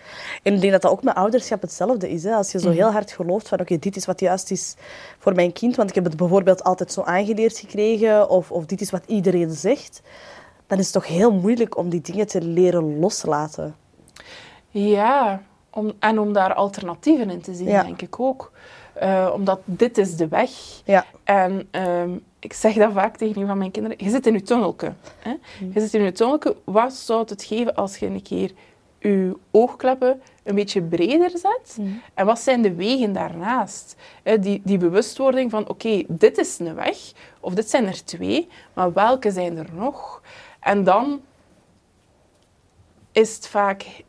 [0.44, 2.24] En ik denk dat dat ook met ouderschap hetzelfde is.
[2.24, 2.34] Hè?
[2.34, 4.76] Als je zo heel hard gelooft van oké, dit is wat juist is
[5.20, 8.82] voor mijn kind, want ik heb het bijvoorbeeld altijd zo aangeleerd gekregen, of, of dit
[8.82, 10.02] is wat iedereen zegt,
[10.68, 13.76] dan is het toch heel moeilijk om die dingen te leren loslaten.
[14.70, 17.84] Ja, om, en om daar alternatieven in te zien, Ja.
[17.84, 18.52] denk ik ook.
[18.94, 20.52] Eh, omdat dit is de weg.
[20.86, 21.06] Ja.
[21.24, 23.98] En ehm, ik zeg dat vaak tegen een van mijn kinderen.
[24.06, 24.94] Je zit in je tunnelke.
[25.20, 25.34] Hè?
[25.74, 26.56] Je zit in je tunnelke.
[26.64, 28.52] Wat zou het geven als je een keer
[29.00, 31.78] je oogkleppen een beetje breder zet?
[32.14, 33.96] En wat zijn de wegen daarnaast?
[34.24, 36.98] Hè, die, die bewustwording van, oké, dit is een weg.
[37.40, 38.50] Of dit zijn er twee.
[38.74, 40.22] Maar welke zijn er nog?
[40.60, 41.22] En dan
[43.12, 44.04] is het vaak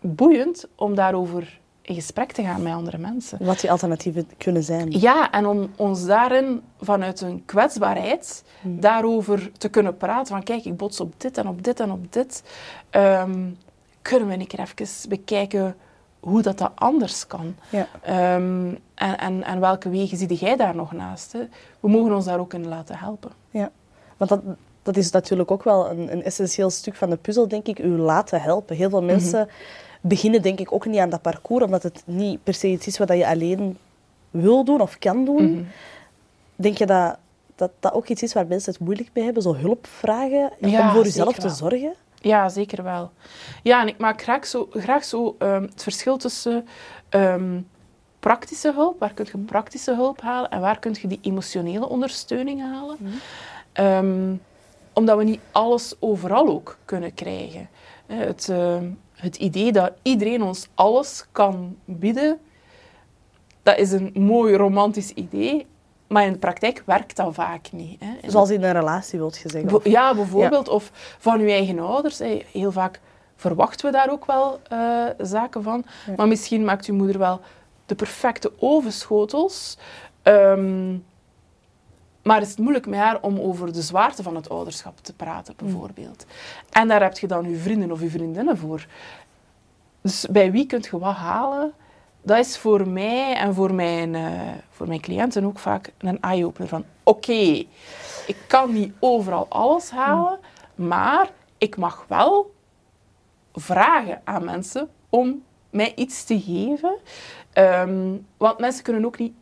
[0.00, 3.38] boeiend om daarover in gesprek te gaan met andere mensen.
[3.44, 4.90] Wat die alternatieven kunnen zijn.
[4.90, 10.34] Ja, en om ons daarin vanuit een kwetsbaarheid daarover te kunnen praten.
[10.34, 12.42] Van kijk, ik bots op dit en op dit en op dit.
[12.90, 13.50] Ehm,
[14.02, 15.76] kunnen we een keer even bekijken
[16.20, 17.54] hoe dat, dat anders kan.
[17.68, 17.86] Ja.
[18.02, 21.32] Ehm, en, en, en welke wegen zie jij daar nog naast?
[21.32, 21.40] Hè?
[21.80, 23.30] We mogen ons daar ook in laten helpen.
[23.50, 23.70] Ja,
[24.16, 24.40] want dat,
[24.82, 27.88] dat is natuurlijk ook wel een, een essentieel stuk van de puzzel, denk ik, u
[27.88, 28.76] laten helpen.
[28.76, 29.48] Heel veel mensen
[30.02, 32.98] beginnen denk ik ook niet aan dat parcours, omdat het niet per se iets is
[32.98, 33.78] wat je alleen
[34.30, 35.68] wil doen of kan doen.
[36.56, 37.16] Denk je dat,
[37.54, 39.42] dat dat ook iets is waar mensen het moeilijk mee hebben?
[39.42, 41.94] Zo hulp vragen Ja, om voor jezelf te zorgen?
[42.20, 43.10] Ja, zeker wel.
[43.62, 46.66] Ja, en ik maak graag zo, graag zo ehm, het verschil tussen
[47.08, 47.60] ehm,
[48.20, 52.60] praktische hulp, waar kun je praktische hulp halen en waar kun je die emotionele ondersteuning
[52.60, 52.96] halen.
[53.72, 54.34] Ehm,
[54.92, 57.68] omdat we niet alles overal ook kunnen krijgen.
[58.06, 58.52] Eh, Het,
[59.22, 62.38] het idee dat iedereen ons alles kan bieden,
[63.62, 65.66] dat is een mooi romantisch idee,
[66.06, 68.00] maar in de praktijk werkt dat vaak niet.
[68.00, 68.30] Hè.
[68.30, 69.90] Zoals in een relatie, wilt je zeggen?
[69.90, 70.68] Ja, bijvoorbeeld.
[70.68, 72.18] Of van uw eigen ouders.
[72.18, 72.42] hè.
[72.52, 73.00] Heel vaak
[73.36, 75.84] verwachten we daar ook wel eh, zaken van.
[76.06, 76.12] Ja.
[76.16, 77.40] Maar misschien maakt uw moeder wel
[77.86, 79.78] de perfecte ovenschotels.
[80.22, 80.96] Ehm,
[82.22, 85.54] maar is het moeilijk met haar om over de zwaarte van het ouderschap te praten,
[85.56, 86.26] bijvoorbeeld.
[86.70, 88.86] En daar heb je dan uw vrienden of uw vriendinnen voor.
[90.00, 91.72] Dus bij wie kunt je wat halen?
[92.22, 96.68] Dat is voor mij en voor mijn, eh, voor mijn cliënten ook vaak een eye-opener
[96.68, 96.84] van...
[97.02, 97.64] Oké,
[98.26, 100.38] ik kan niet overal alles halen,
[100.74, 102.54] maar ik mag wel
[103.52, 106.94] vragen aan mensen om mij iets te geven.
[107.52, 109.34] Ehm, want mensen kunnen ook niet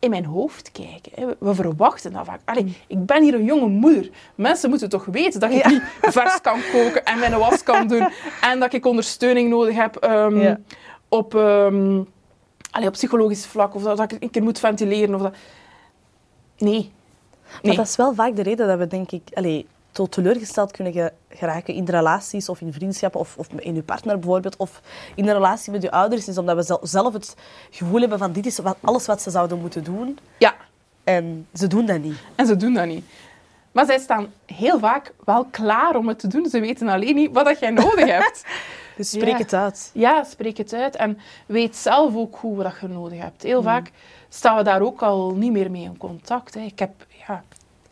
[0.00, 1.36] in mijn hoofd kijken.
[1.38, 2.40] We, verwachten dat vaak.
[2.44, 4.10] Allee, ik ben hier een jonge moeder.
[4.34, 5.68] Mensen moeten toch weten dat ik Ja.
[5.68, 8.08] niet vers kan koken en mijn was kan doen
[8.40, 10.58] en dat ik ondersteuning nodig heb ehm, Ja.
[11.08, 12.02] op, ehm,
[12.70, 15.14] allee, op psychologisch vlak of dat, ik een keer moet ventileren.
[15.14, 15.34] Of dat.
[16.58, 16.92] Nee.
[17.50, 17.76] Maar nee.
[17.76, 21.12] dat is wel vaak de reden dat we, denk ik, allee, tot teleurgesteld kunnen ge-
[21.28, 24.56] geraken in relaties of in vriendschappen of, of in je partner bijvoorbeeld.
[24.56, 24.80] Of
[25.14, 27.34] in een relatie met je ouders, is omdat we zel- zelf het
[27.70, 30.18] gevoel hebben van dit is wat, alles wat ze zouden moeten doen.
[30.38, 30.54] Ja,
[31.04, 32.18] En ze doen dat niet.
[32.34, 33.04] en ze doen dat niet.
[33.72, 36.48] Maar zij staan heel vaak wel klaar om het te doen.
[36.48, 38.44] Ze weten alleen niet wat dat jij nodig hebt.
[38.96, 39.36] Dus spreek Ja.
[39.38, 39.90] het uit.
[39.94, 43.42] Ja, spreek het uit en weet zelf ook goed wat je nodig hebt.
[43.42, 43.90] Heel vaak
[44.28, 46.54] staan we daar ook al niet meer mee in contact.
[46.54, 46.60] Hè.
[46.60, 46.90] Ik heb,
[47.28, 47.42] ja,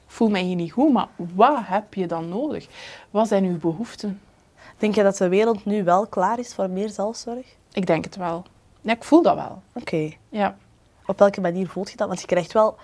[0.08, 2.66] voel mij hier niet goed, maar wat heb je dan nodig?
[3.10, 4.20] Wat zijn uw behoeften?
[4.78, 7.46] Denk je dat de wereld nu wel klaar is voor meer zelfzorg?
[7.72, 8.44] Ik denk het wel.
[8.80, 9.62] Ja, ik voel dat wel.
[9.72, 10.10] Oké.
[10.28, 10.56] Ja.
[11.06, 12.08] Op welke manier voelt je dat?
[12.08, 12.76] Want je krijgt wel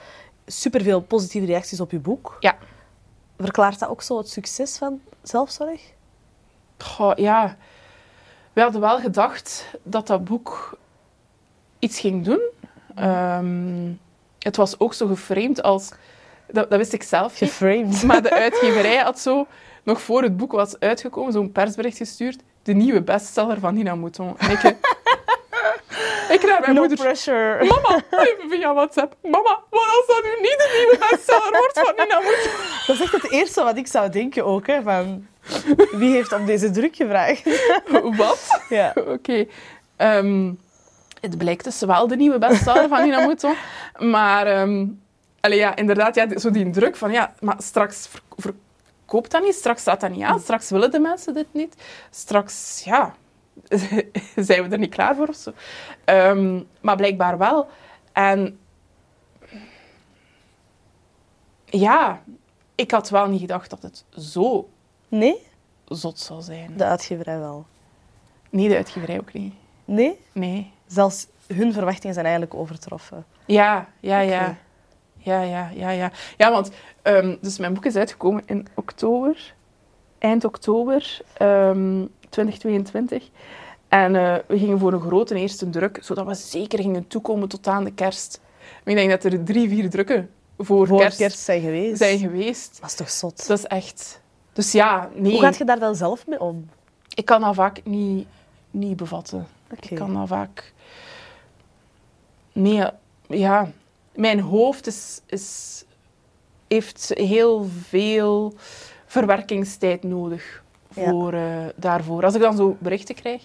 [0.47, 2.37] superveel positieve reacties op je boek.
[2.41, 2.57] Ja.
[3.39, 5.81] Verklaart dat ook zo het succes van zelfzorg?
[6.79, 7.57] Goh, ja.
[8.53, 10.79] We hadden wel gedacht dat dat boek
[11.79, 12.41] iets ging doen.
[12.95, 13.93] Ehm,
[14.39, 15.93] het was ook zo geframed als...
[16.51, 17.51] Dat, dat wist ik zelf niet.
[17.51, 18.03] Geframed.
[18.03, 19.47] Maar de uitgeverij had zo,
[19.83, 22.41] nog voor het boek was uitgekomen, zo'n persbericht gestuurd.
[22.63, 24.35] De nieuwe bestseller van Nina Mouton.
[24.39, 24.71] En ik, eh,
[26.35, 26.99] ik naar mijn No moeder.
[26.99, 27.65] pressure.
[27.65, 29.17] Mama, even via WhatsApp.
[29.23, 32.51] Mama, wat als dat nu niet de nieuwe bestseller wordt van Nina Mouton?
[32.87, 34.67] Dat is echt het eerste wat ik zou denken ook.
[34.67, 35.27] Hè, van,
[35.93, 37.43] wie heeft om deze druk gevraagd?
[38.17, 38.61] Wat?
[38.69, 38.93] Ja.
[39.07, 39.47] Oké.
[39.97, 40.53] Ehm,
[41.21, 43.55] het blijkt dus wel de nieuwe bestseller van Nina Mouton.
[43.99, 44.85] Maar, ehm
[45.45, 49.55] allee, ja, inderdaad, ja, zo die druk van, ja, maar straks ver- verkoopt dat niet,
[49.55, 51.75] straks staat dat niet aan, straks willen de mensen dit niet,
[52.11, 53.15] straks, ja,
[54.37, 55.53] zijn we er niet klaar voor of zo.
[56.05, 57.69] Ehm, maar blijkbaar wel.
[58.13, 58.59] En
[61.65, 62.23] ja,
[62.75, 64.69] ik had wel niet gedacht dat het zo
[65.09, 65.43] Nee?
[65.89, 66.77] zot zou zijn.
[66.77, 67.67] De uitgeverij wel.
[68.51, 69.55] Nee, de uitgeverij ook niet.
[69.85, 70.19] Nee?
[70.33, 70.73] Nee.
[70.87, 73.25] Zelfs hun verwachtingen zijn eigenlijk overtroffen.
[73.47, 74.57] Ja, ja, ja.
[75.25, 76.13] Ja, ja, ja, ja.
[76.37, 76.71] Ja, want
[77.03, 79.55] ehm, dus mijn boek is uitgekomen in oktober,
[80.19, 83.31] eind oktober ehm, 2022.
[83.89, 87.67] En eh, we gingen voor een grote eerste druk, zodat we zeker gingen toekomen tot
[87.67, 88.41] aan de kerst.
[88.85, 91.99] Maar ik denk dat er drie, vier drukken voor, Voor kerst, kerst, zijn geweest.
[91.99, 92.79] zijn geweest.
[92.81, 93.47] Dat is toch zot?
[93.47, 94.21] Dat is echt...
[94.53, 95.33] Dus ja, nee.
[95.33, 96.69] Hoe gaat je daar dan zelf mee om?
[97.15, 98.27] Ik kan dat vaak niet,
[98.71, 99.47] niet bevatten.
[99.81, 100.73] Ik kan dat vaak...
[102.53, 102.85] Nee,
[103.29, 103.71] ja.
[104.15, 105.85] Mijn hoofd is, is,
[106.69, 108.55] heeft heel veel
[109.07, 110.63] verwerkingstijd nodig
[110.95, 111.09] Ja.
[111.09, 111.43] voor, eh,
[111.77, 112.25] daarvoor.
[112.25, 113.43] Als ik dan zo berichten krijg...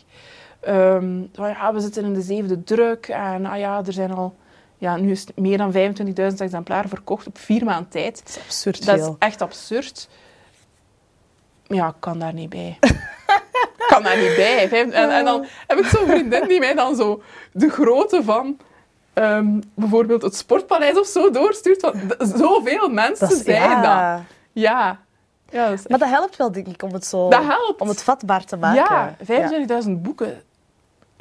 [0.62, 4.36] van, ja, we zitten in de zevende druk en ah ja, er zijn al...
[4.77, 8.17] Ja, nu is het meer dan 25.000 exemplaren verkocht op vier maanden tijd.
[8.17, 10.10] Dat is absurd Dat is echt absurd.
[11.63, 12.77] Ja, ik kan daar niet bij.
[13.88, 14.69] Kan daar niet bij.
[14.71, 18.58] En, en dan heb ik zo'n vriendin die mij dan zo de grootte van
[19.19, 21.91] ehm, bijvoorbeeld het Sportpaleis of zo doorstuurt.
[22.36, 23.84] Zoveel mensen Dat is- zeiden dat.
[23.84, 24.23] ja.
[24.51, 24.99] Ja.
[25.49, 27.29] ja dat, Maar dat helpt wel, denk ik, om het zo...
[27.29, 27.82] dat helpt.
[27.82, 29.15] Om het vatbaar te maken.
[29.27, 30.41] Ja, 25.000 boeken.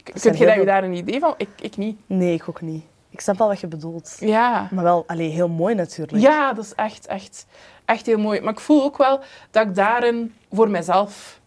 [0.03, 1.35] Kun zijn je daar een idee van?
[1.37, 1.99] Ik, ik niet.
[2.07, 2.85] Nee, ik ook niet.
[3.11, 4.17] Ik snap wel wat je bedoelt.
[4.21, 4.69] Ja.
[4.71, 6.23] Maar wel, allee, heel mooi natuurlijk.
[6.23, 7.47] Ja, dat is echt, echt,
[7.85, 8.41] echt heel mooi.
[8.41, 11.41] Maar ik voel ook wel dat ik daarin voor mezelf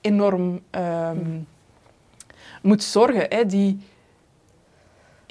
[0.00, 1.38] enorm ehm,
[2.62, 3.26] moet zorgen.
[3.28, 3.46] Hè.
[3.46, 3.86] Die,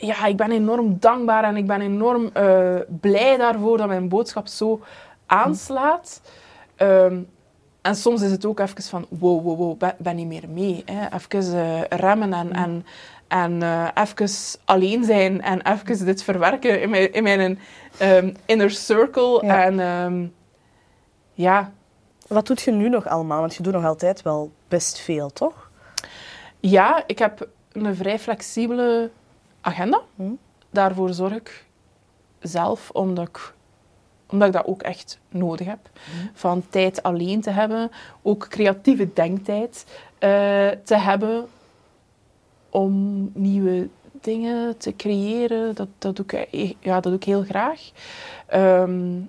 [0.02, 4.48] ja, ik ben enorm dankbaar en ik ben enorm eh, blij daarvoor dat mijn boodschap
[4.48, 4.82] zo
[5.26, 6.22] aanslaat.
[6.76, 7.20] Ehm,
[7.82, 10.84] en soms is het ook even van, wow, wow, wow, ben, ben niet meer mee.
[10.86, 11.18] Hè.
[11.18, 12.86] Even eh, remmen en, en,
[13.28, 14.30] en eh, even
[14.66, 17.60] alleen zijn en even dit verwerken in mijn, in mijn
[17.98, 19.46] ehm, inner circle.
[19.46, 19.64] Ja.
[19.64, 20.26] En ehm,
[21.34, 21.72] ja,
[22.28, 23.40] Wat doet je nu nog allemaal?
[23.40, 25.70] Want je doet nog altijd wel best veel, toch?
[26.60, 29.10] Ja, ik heb een vrij flexibele
[29.62, 30.02] agenda.
[30.16, 30.32] Hm.
[30.70, 31.66] Daarvoor zorg ik
[32.40, 33.54] zelf, omdat ik,
[34.30, 35.90] omdat ik dat ook echt nodig heb.
[36.34, 39.86] Van tijd alleen te hebben, ook creatieve denktijd
[40.20, 40.30] eh,
[40.84, 41.48] te hebben
[42.70, 43.90] om nieuwe
[44.22, 45.76] dingen te creëren.
[45.76, 47.92] Dat, dat, doe, ik, e- ja, dat doe ik heel graag.
[48.46, 49.20] Ehm,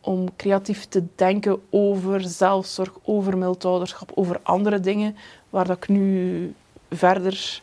[0.00, 5.16] om creatief te denken over zelfzorg, over mildouderschap, over andere dingen
[5.50, 6.54] waar dat ik nu
[6.90, 7.62] verder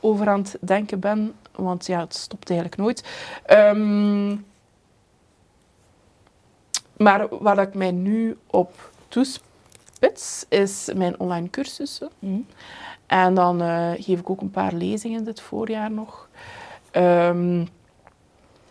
[0.00, 1.34] over aan het denken ben.
[1.56, 3.04] Want ja, het stopt eigenlijk nooit.
[3.46, 4.36] Ehm,
[6.96, 12.10] maar waar ik mij nu op toespits, is mijn online cursussen.
[12.18, 12.38] Hm.
[13.06, 16.28] En dan eh, geef ik ook een paar lezingen dit voorjaar nog.
[16.90, 17.64] Ehm,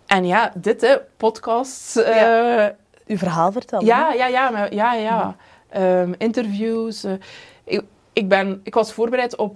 [0.08, 1.96] en ja, dit, hè, podcasts.
[1.96, 2.68] eh.
[3.08, 3.86] Uw verhaal vertellen.
[3.86, 5.36] ja, ja, ja, maar- ja, ja.
[5.70, 7.04] Ehm, interviews.
[7.04, 7.14] eh.
[7.64, 7.82] ik,
[8.14, 9.56] ik, ben, ik was voorbereid op...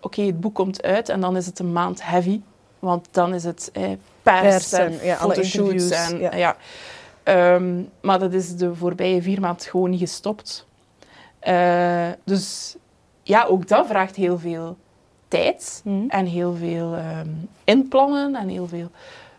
[0.00, 2.40] Oké, het boek komt uit en dan is het een maand heavy.
[2.78, 3.90] Want dan is het eh,
[4.22, 5.72] pers, en en, ja, alle fotoshoots.
[5.72, 6.34] interviews, En, ja.
[6.36, 6.56] ja.
[7.22, 10.66] Ehm, maar dat is de voorbije vier maanden gewoon niet gestopt.
[11.38, 12.76] Eh, dus
[13.22, 14.76] ja, ook dat vraagt heel veel
[15.28, 15.80] tijd.
[15.84, 16.08] Hm.
[16.08, 17.28] En heel veel ehm,
[17.64, 18.90] inplannen en heel veel...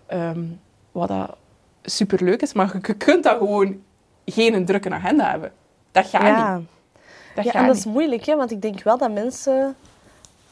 [0.06, 0.44] ehm,
[0.92, 1.36] wat dat
[1.84, 3.82] superleuk is, maar je, kunt dat gewoon
[4.26, 5.52] geen drukke agenda hebben.
[5.92, 6.58] Dat gaat Ja.
[6.58, 6.68] niet.
[7.36, 8.36] Dat ja, gaat en dat is moeilijk, hè?
[8.36, 9.76] want ik denk wel dat mensen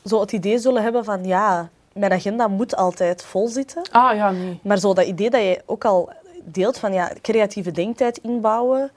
[0.08, 3.82] zo het idee zullen hebben van ja, mijn agenda moet altijd vol zitten.
[3.91, 4.60] Ah ja, nee.
[4.63, 6.10] Maar zo dat idee dat je ook al
[6.43, 8.91] deelt van ja, creatieve denktijd inbouwen,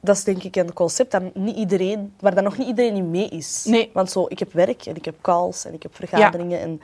[0.00, 3.10] dat is denk ik een concept dat niet iedereen, waar dan nog niet iedereen in
[3.10, 3.64] mee is.
[3.64, 3.90] Nee.
[3.92, 6.80] Want zo, ik heb werk en ik heb calls en ik heb vergaderingen en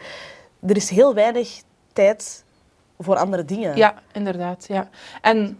[0.66, 2.44] er is heel weinig tijd
[2.98, 3.76] voor andere dingen.
[3.76, 4.64] Ja, inderdaad.
[4.68, 4.88] Ja.
[5.20, 5.59] En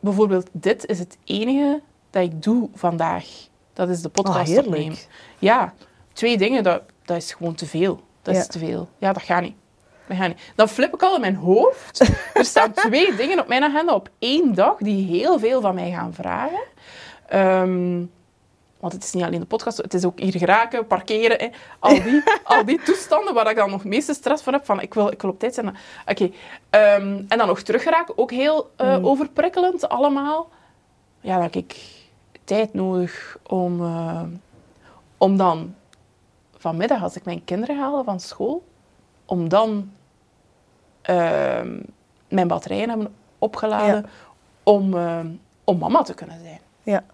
[0.00, 1.80] bijvoorbeeld dit is het enige
[2.10, 3.24] dat ik doe vandaag.
[3.72, 4.66] Dat is de Ah, podcast heerlijk.
[4.66, 4.96] opnemen.
[5.38, 5.74] Ja,
[6.12, 8.00] twee dingen, dat, dat is gewoon te veel.
[8.22, 8.40] Dat Ja.
[8.40, 8.88] is te veel.
[8.98, 9.54] Ja, dat gaat niet.
[10.08, 10.52] Dat gaat niet.
[10.54, 12.00] Dan flip ik al in mijn hoofd.
[12.34, 15.90] er staan twee dingen op mijn agenda op één dag die heel veel van mij
[15.90, 16.62] gaan vragen.
[17.28, 18.04] Ehm,
[18.80, 21.38] want het is niet alleen de podcast, het is ook hier geraken, parkeren.
[21.38, 21.48] Hè.
[21.78, 24.64] Al, die, al die toestanden waar ik dan nog meeste stress van heb.
[24.64, 25.76] Van ik wil, ik wil op tijd zijn.
[26.06, 26.30] Oké.
[26.70, 29.06] Ehm, en dan nog teruggeraken, ook heel Mm.
[29.06, 30.48] overprikkelend allemaal.
[31.20, 31.76] Ja, dan heb ik
[32.44, 34.22] tijd nodig om, eh,
[35.18, 35.74] om dan
[36.62, 38.64] vanmiddag, als ik mijn kinderen haal van school,
[39.24, 39.90] om dan
[41.02, 41.80] ehm,
[42.28, 44.06] mijn batterijen hebben opgeladen
[44.62, 45.26] om, ehm,
[45.64, 46.60] om mama te kunnen zijn.
[46.82, 47.04] Ja.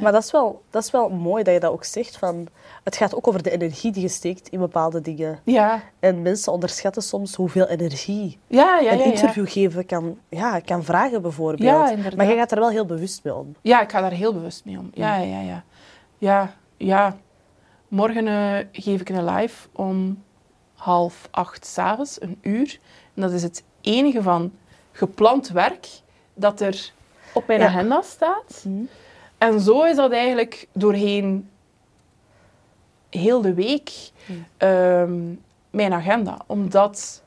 [0.00, 2.16] Maar dat is, wel, dat is wel mooi dat je dat ook zegt.
[2.16, 2.48] Van,
[2.84, 5.40] het gaat ook over de energie die je steekt in bepaalde dingen.
[5.44, 8.92] Ja, En mensen onderschatten soms hoeveel energie ja, ja.
[8.92, 12.16] een interview geven kan, ja, kan vragen, bijvoorbeeld.
[12.16, 13.54] Maar je gaat er wel heel bewust mee om.
[13.60, 14.90] Ja, ik ga daar heel bewust mee om.
[14.94, 15.64] Ja, ja, ja.
[16.18, 17.16] Ja, ja.
[17.88, 20.22] Morgen eh, geef ik een live om
[20.74, 22.78] half acht s'avonds, een uur.
[23.14, 24.52] En dat is het enige van
[24.92, 25.88] gepland werk
[26.34, 26.92] dat er
[27.34, 27.66] op mijn Ja.
[27.66, 28.64] agenda staat.
[29.38, 31.48] En zo is dat eigenlijk doorheen
[33.10, 34.10] heel de week
[34.56, 35.34] ehm,
[35.70, 36.38] mijn agenda.
[36.46, 37.22] Omdat,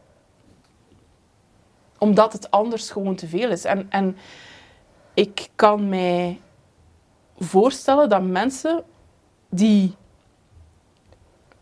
[1.98, 3.66] omdat het anders gewoon te veel is.
[3.66, 4.18] En, en
[5.14, 6.40] ik kan mij
[7.40, 8.84] voorstellen dat mensen
[9.50, 9.96] die...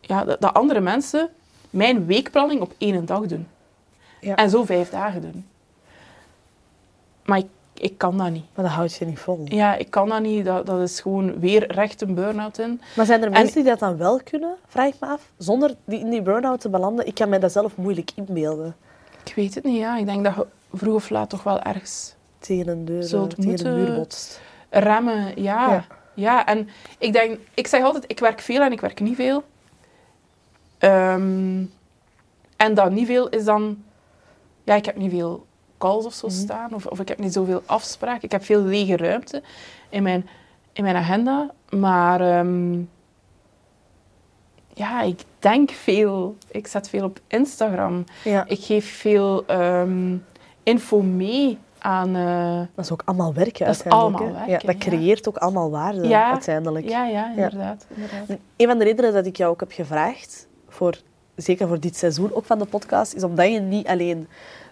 [0.10, 1.30] Ja, dat, dat andere mensen
[1.70, 3.48] mijn weekplanning op één dag doen.
[4.22, 4.36] Ja.
[4.36, 5.46] En zo vijf dagen doen.
[7.26, 8.46] Maar ik, ik kan dat niet.
[8.56, 9.42] Maar dat houd je niet vol.
[9.46, 10.46] Ja, ik kan dat niet.
[10.46, 12.82] Dat, dat is gewoon weer recht een burn-out in.
[12.96, 14.56] Maar zijn er En- mensen die dat dan wel kunnen?
[14.68, 15.32] Vraag ik me af.
[15.38, 17.08] Zonder die, in die burn-out te belanden.
[17.08, 18.76] Ik kan mij dat zelf moeilijk inbeelden.
[19.26, 19.98] Ik weet het niet, ja.
[19.98, 23.44] Ik denk dat je vroeg of laat toch wel ergens Tegen een deur, Zult tegen
[23.50, 24.42] moeten- een muur botst.
[24.70, 25.42] remmen.
[25.42, 25.72] Ja.
[25.72, 25.86] Ja.
[26.14, 26.46] ja.
[26.46, 27.40] en ik denk...
[27.54, 29.44] Ik zeg altijd, ik werk veel en ik werk niet veel.
[30.80, 31.64] Ehm,
[32.58, 33.84] en dat niet veel is dan...
[34.64, 35.46] Ja, ik heb niet veel
[35.78, 36.36] calls of zo Mhm.
[36.36, 36.74] staan.
[36.74, 38.24] Of, of ik heb niet zoveel afspraken.
[38.24, 39.44] Ik heb veel lege ruimte
[39.90, 40.28] in mijn,
[40.74, 41.52] in mijn agenda.
[41.70, 42.22] Maar...
[42.22, 42.80] ehm,
[44.74, 46.36] ja, ik denk veel.
[46.48, 48.04] Ik zet veel op Instagram.
[48.24, 48.44] Ja.
[48.48, 50.16] Ik geef veel ehm,
[50.64, 52.16] info mee aan...
[52.16, 54.20] eh, Dat is ook allemaal werken Dat is uiteindelijk.
[54.24, 54.48] allemaal hè.
[54.48, 54.90] werken, ja, dat ja.
[54.90, 56.90] creëert ook allemaal waarde uiteindelijk.
[56.90, 57.86] ja, ja, inderdaad.
[57.96, 58.38] inderdaad.
[58.58, 61.02] Een van de redenen dat ik jou ook heb gevraagd voor
[61.42, 64.28] zeker voor dit seizoen ook van de podcast, is omdat je niet alleen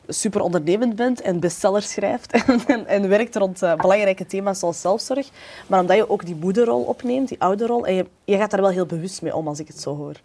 [0.07, 4.81] super ondernemend bent en bestsellers schrijft en, en, en werkt rond uh, belangrijke thema's zoals
[4.81, 5.29] zelfzorg,
[5.67, 8.69] maar omdat je ook die moederrol opneemt, die ouderrol, en je, je gaat daar wel
[8.69, 10.15] heel bewust mee om als ik het zo hoor.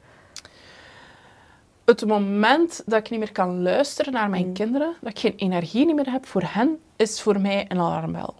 [1.84, 5.94] Het moment dat ik niet meer kan luisteren naar mijn kinderen, dat ik geen energie
[5.94, 8.34] meer heb voor hen, is voor mij een alarmbel.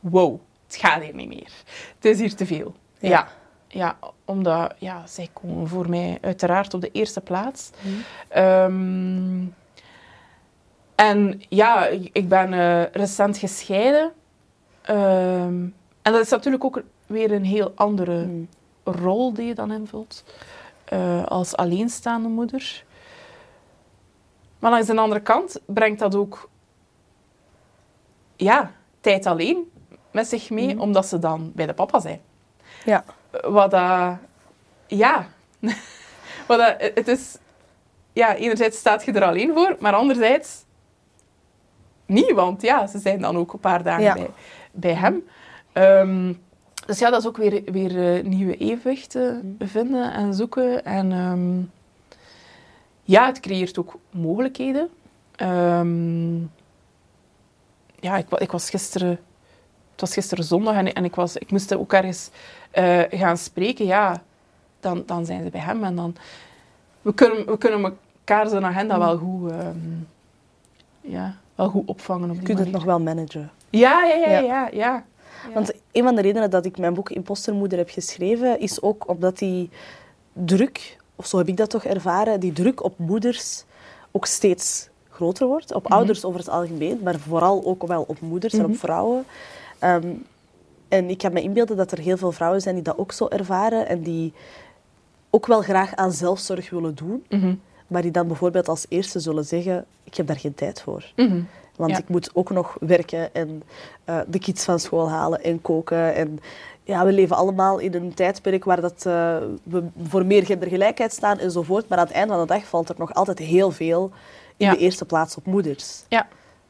[0.00, 1.52] Wow, het gaat hier niet meer.
[1.94, 2.74] Het is hier te veel.
[2.98, 3.08] Ja.
[3.08, 3.28] ja.
[3.68, 7.70] ja omdat ja, zij komen voor mij uiteraard op de eerste plaats.
[7.80, 8.42] Mm.
[8.42, 9.54] Um,
[10.94, 14.12] en ja, ik ben uh, recent gescheiden.
[14.90, 18.48] Um, en dat is natuurlijk ook weer een heel andere mm.
[18.84, 20.24] rol die je dan invult.
[20.92, 22.84] Uh, als alleenstaande moeder.
[24.58, 26.48] Maar langs de andere kant brengt dat ook
[28.36, 29.70] ja, tijd alleen
[30.10, 30.80] met zich mee, mm.
[30.80, 32.20] omdat ze dan bij de papa zijn.
[32.84, 33.04] Ja.
[33.40, 34.16] Wat dat...
[34.86, 35.26] ja.
[36.46, 37.36] Wat dat, het is...
[38.12, 40.64] Ja, enerzijds staat je er alleen voor, maar anderzijds
[42.08, 44.30] niet, want ja, ze zijn dan ook een paar dagen bij,
[44.72, 45.24] bij hem.
[45.72, 46.32] Ehm,
[46.86, 49.68] dus ja, dat is ook weer, weer uh, nieuwe evenwichten mm.
[49.68, 50.84] vinden en zoeken.
[50.84, 51.70] En um,
[53.02, 54.88] ja, het creëert ook mogelijkheden.
[55.42, 56.50] Um,
[58.00, 59.18] ja, ik, ik, was gisteren...
[59.98, 62.30] Het was gisteren zondag en, en ik, was, ik moest ook ergens
[62.74, 63.86] uh, gaan spreken.
[63.86, 64.22] Ja,
[64.80, 66.16] dan, dan zijn ze bij hem en dan...
[67.02, 67.84] We kunnen, we kunnen
[68.24, 69.00] elkaar zijn agenda mm.
[69.00, 69.52] wel goed...
[71.00, 72.30] ja, wel goed opvangen.
[72.30, 73.50] Op Je kunt het nog wel managen.
[73.70, 74.68] Ja, ja, ja, ja.
[74.72, 75.04] ja,
[75.54, 79.38] Want een van de redenen dat ik mijn boek Impostermoeder heb geschreven, is ook omdat
[79.38, 79.70] die
[80.32, 83.64] druk, of zo heb ik dat toch ervaren, die druk op moeders
[84.10, 85.74] ook steeds groter wordt.
[85.74, 85.92] Op mhm.
[85.92, 88.78] ouders over het algemeen, maar vooral ook wel op moeders en op mhm.
[88.78, 89.24] vrouwen.
[89.78, 90.12] Ehm,
[90.88, 93.28] en ik kan me inbeelden dat er heel veel vrouwen zijn die dat ook zo
[93.28, 94.32] ervaren en die
[95.30, 97.24] ook wel graag aan zelfzorg willen doen.
[97.28, 97.54] Mhm
[97.88, 101.04] maar die dan bijvoorbeeld als eerste zullen zeggen, ik heb daar geen tijd voor.
[101.16, 101.40] Mhm.
[101.76, 103.62] Want ik moet ook nog werken en
[104.08, 106.14] uh, de kids van school halen en koken.
[106.14, 106.38] En
[106.82, 111.38] ja, we leven allemaal in een tijdperk waar dat, uh, we voor meer gendergelijkheid staan
[111.38, 111.88] enzovoort.
[111.88, 114.10] Maar aan het einde van de dag valt er nog altijd heel veel
[114.56, 116.02] in de eerste plaats op moeders.
[116.08, 116.26] Ja,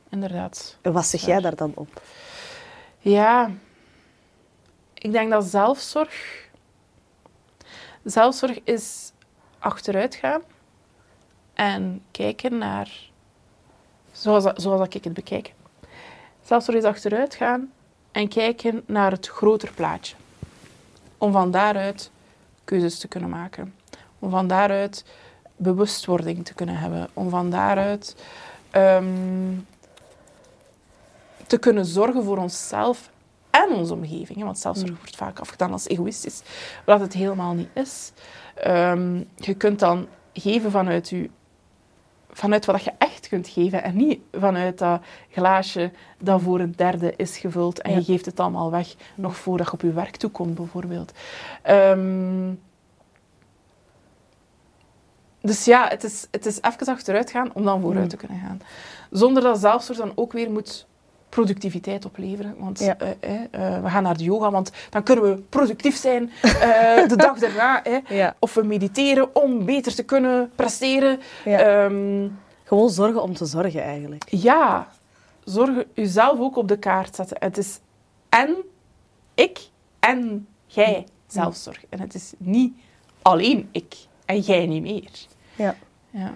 [0.08, 0.76] inderdaad.
[0.80, 2.02] En wat zeg jij daar dan op?
[3.08, 3.50] Ja,
[4.94, 6.46] ik denk dat zelfzorg...
[8.04, 9.12] Zelfzorg is
[9.58, 10.40] achteruitgaan
[11.54, 13.10] en kijken naar,
[14.12, 15.54] zoals, zoals ik het bekijk,
[16.42, 17.72] zelfs er eens achteruit gaan
[18.12, 20.16] en kijken naar het groter plaatje.
[21.18, 22.10] Om van daaruit
[22.64, 23.74] keuzes te kunnen maken.
[24.18, 25.04] Om van daaruit
[25.56, 27.08] bewustwording te kunnen hebben.
[27.12, 28.16] Om van daaruit
[28.70, 29.54] ehm,
[31.48, 33.11] te kunnen zorgen voor onszelf
[33.50, 34.42] en onze omgeving.
[34.42, 34.96] Want zelfzorg mm.
[34.96, 36.42] wordt vaak afgedaan als egoïstisch,
[36.84, 38.12] wat het helemaal niet is.
[38.54, 41.30] Ehm, je kunt dan geven vanuit je
[42.30, 47.14] vanuit wat je echt kunt geven en niet vanuit dat glaasje dat voor een derde
[47.16, 50.54] is gevuld en je geeft het allemaal weg nog voordat je op je werk toekomt,
[50.54, 51.12] bijvoorbeeld.
[51.62, 52.54] Ehm,
[55.40, 58.11] dus ja, het is, het is even achteruit gaan om dan vooruit mm.
[58.11, 58.61] te kunnen gaan.
[59.11, 60.87] Zonder dat zelfzorg dan ook weer moet
[61.28, 62.54] productiviteit opleveren.
[62.58, 66.30] Want eh, eh, eh, we gaan naar de yoga, want dan kunnen we productief zijn
[67.08, 67.82] de dag daarna.
[68.38, 71.20] Of we mediteren om beter te kunnen presteren.
[71.44, 72.28] Ehm,
[72.64, 74.24] Gewoon zorgen om te zorgen eigenlijk.
[74.28, 74.88] Ja,
[75.44, 77.36] zorgen jezelf ook op de kaart zetten.
[77.40, 77.78] Het is
[78.28, 78.56] en
[79.34, 79.60] ik
[80.00, 81.84] en jij zelfzorg.
[81.88, 82.72] En het is niet
[83.22, 85.10] alleen ik en jij niet meer.
[85.56, 85.76] Ja.
[86.10, 86.34] ja.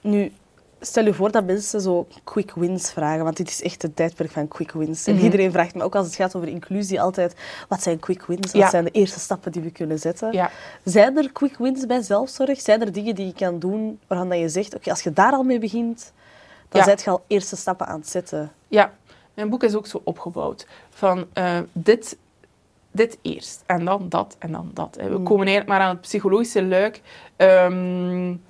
[0.00, 0.32] Nu,
[0.80, 4.30] stel je voor dat mensen zo quick wins vragen, want dit is echt het tijdperk
[4.30, 5.06] van quick wins.
[5.06, 5.24] En mhm.
[5.24, 7.34] iedereen vraagt me ook als het gaat over inclusie altijd,
[7.68, 8.52] wat zijn quick wins?
[8.52, 10.32] Wat zijn de eerste stappen die we kunnen zetten?
[10.32, 10.50] Ja.
[10.84, 12.60] Zijn er quick wins bij zelfzorg?
[12.60, 15.42] Zijn er dingen die je kan doen waarvan je zegt, oké, als je daar al
[15.42, 16.12] mee begint,
[16.68, 16.96] dan ja.
[17.04, 18.52] je al eerste stappen aan het zetten?
[18.68, 18.92] Ja,
[19.34, 20.66] mijn boek is ook zo opgebouwd.
[20.90, 22.16] Van uh, dit,
[22.90, 24.96] dit eerst, en dan dat, en dan dat.
[24.96, 25.24] We mm.
[25.24, 27.00] komen eigenlijk maar aan het psychologische luik.
[27.36, 28.42] Um,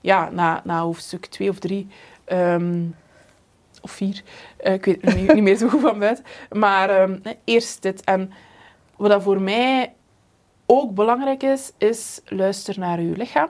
[0.00, 1.86] ja, na, na hoofdstuk twee of drie,
[2.24, 2.84] ehm,
[3.82, 4.22] of vier,
[4.64, 6.24] uh, ik weet niet, niet, meer zo goed van buiten.
[6.50, 8.04] Maar um, eerst dit.
[8.04, 8.32] En
[8.96, 9.92] wat voor mij
[10.66, 13.48] ook belangrijk is, is luister naar je lichaam.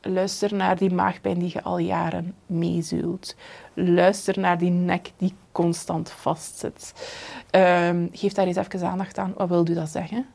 [0.00, 3.36] Luister naar die maagpijn die je al jaren meezult.
[3.74, 6.92] Luister naar die nek die constant vastzit.
[7.50, 9.32] Um, geef daar eens even aandacht aan.
[9.36, 10.26] Wat wil u dat zeggen?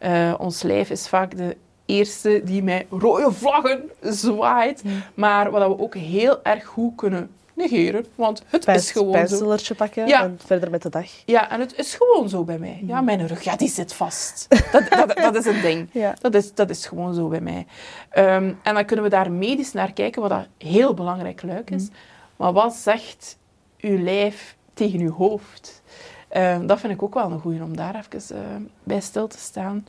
[0.00, 1.56] Uh, ons lijf is vaak de
[1.86, 4.82] eerste die met rode vlaggen zwaait.
[5.14, 9.12] Maar wat we ook heel erg goed kunnen negeren, want het Pijs- is gewoon zo.
[9.12, 10.22] pijnstilletje pakken Ja.
[10.22, 11.06] en verder met de dag.
[11.24, 12.82] Ja, en het is gewoon zo bij mij.
[12.86, 14.46] Ja, mijn rug, ja, die zit vast.
[14.72, 15.88] Dat, dat, dat is een ding.
[16.02, 16.14] Ja.
[16.20, 17.66] Dat is, dat is gewoon zo bij mij.
[18.10, 21.88] Ehm, en dan kunnen we daar medisch naar kijken, wat dat heel belangrijk luik is.
[22.36, 23.36] Maar wat zegt
[23.80, 25.82] uw lijf tegen uw hoofd?
[26.28, 28.42] Ehm, dat vind ik ook wel een goeie om daar even eh,
[28.82, 29.86] bij stil te staan.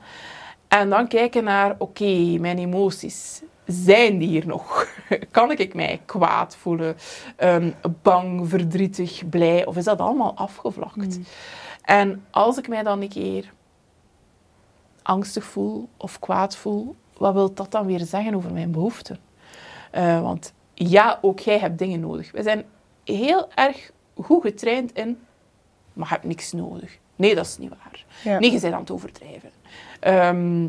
[0.68, 3.42] En dan kijken naar, oké, mijn emoties.
[3.66, 4.88] Zijn die hier nog?
[5.32, 6.98] Kan ik mij kwaad voelen?
[7.36, 9.66] Ehm, bang, verdrietig, blij?
[9.66, 11.20] Of is dat allemaal afgevlakt?
[11.82, 13.54] En als ik mij dan een keer
[15.02, 19.20] angstig voel of kwaad voel, wat wil dat dan weer zeggen over mijn behoeften?
[19.92, 22.32] Eh, want ja, ook jij hebt dingen nodig.
[22.32, 22.66] We zijn
[23.04, 25.20] heel erg goed getraind in,
[25.94, 26.98] maar je hebt niks nodig.
[27.18, 28.06] Nee, dat is niet waar.
[28.24, 28.40] Ja.
[28.40, 29.50] Nee, je bent aan het overdrijven.
[30.00, 30.68] Ehm,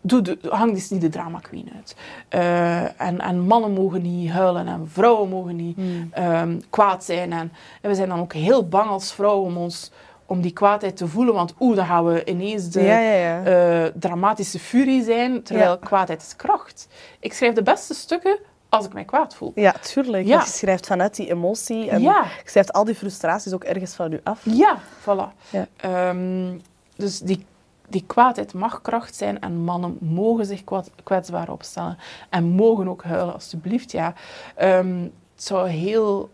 [0.00, 1.96] doe de, hang dus niet de drama queen uit.
[2.28, 6.08] Eh, en, en mannen mogen niet huilen en vrouwen mogen niet Hmm.
[6.12, 7.32] ehm, kwaad zijn.
[7.32, 9.90] En, en we zijn dan ook heel bang als vrouw om, ons,
[10.26, 11.34] om die kwaadheid te voelen.
[11.34, 13.44] Want oeh, dan gaan we ineens de ja, ja, ja.
[13.44, 15.42] eh, dramatische furie zijn.
[15.42, 16.88] Terwijl kwaadheid is kracht.
[17.20, 18.38] Ik schrijf de beste stukken
[18.68, 19.52] als ik mij kwaad voel.
[19.54, 20.26] ja, tuurlijk.
[20.26, 20.38] Ja.
[20.40, 22.22] Je schrijft vanuit die emotie en Ja.
[22.44, 24.40] je schrijft al die frustraties ook ergens van je af.
[24.44, 25.50] Ja, voilà.
[25.50, 25.66] Ja.
[25.76, 26.58] Ehm,
[26.96, 27.46] dus die,
[27.88, 30.62] die kwaadheid mag kracht zijn en mannen mogen zich
[31.04, 31.98] kwetsbaar opstellen.
[32.28, 33.92] En mogen ook huilen, alstublieft.
[33.92, 34.14] Ja.
[34.54, 35.02] Ehm,
[35.34, 36.30] het zou heel...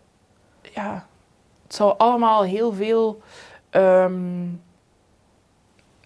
[0.73, 1.05] Ja,
[1.63, 3.21] het zou allemaal heel veel
[3.69, 4.43] ehm,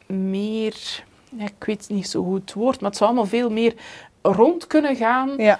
[0.06, 1.04] meer...
[1.38, 3.76] Ik weet niet zo goed het woord, maar het zou allemaal veel meer
[4.22, 5.60] rond kunnen gaan Ja.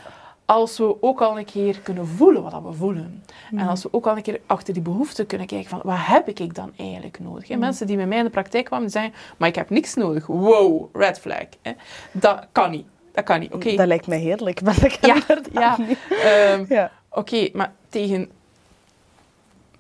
[0.50, 3.24] Als we ook al een keer kunnen voelen wat we voelen.
[3.50, 3.68] En Mhm.
[3.68, 6.56] als we ook al een keer achter die behoeften kunnen kijken van, wat heb ik
[6.56, 7.44] dan eigenlijk nodig?
[7.44, 7.52] Mhm.
[7.54, 9.94] En mensen die met mij in de praktijk kwamen, die zeggen, maar ik heb niks
[9.94, 10.26] nodig.
[10.26, 11.44] Wow, red flag.
[11.62, 11.72] Hè?
[12.12, 12.86] Dat kan niet.
[13.12, 13.54] Dat kan niet.
[13.54, 15.86] Oké, Dat lijkt mij heerlijk, maar dat kan Ja, inderdaad ja.
[15.86, 15.98] niet.
[16.24, 16.92] ehm, Ja.
[17.10, 18.30] oké, maar tegen...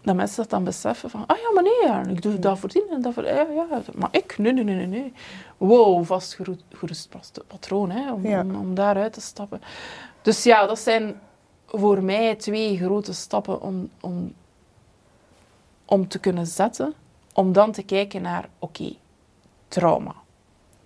[0.02, 2.70] Dat mensen dat dan beseffen van, ah ja, maar nee, ja, ik doe dat voor
[2.70, 3.26] die en dat voor...
[3.26, 3.66] Ja, ja,
[3.96, 4.38] maar ik?
[4.38, 5.14] Nee, nee, nee, nee.
[5.58, 7.10] Wow, vastgerust
[7.48, 8.42] patroon, hè, om, Ja.
[8.42, 9.62] om, om daaruit te stappen.
[10.22, 11.20] Dus ja, dat zijn
[11.68, 14.34] voor mij twee grote stappen om, om,
[15.86, 16.94] om te kunnen zetten.
[17.34, 18.96] Om dan te kijken naar, oké,
[19.68, 20.16] trauma.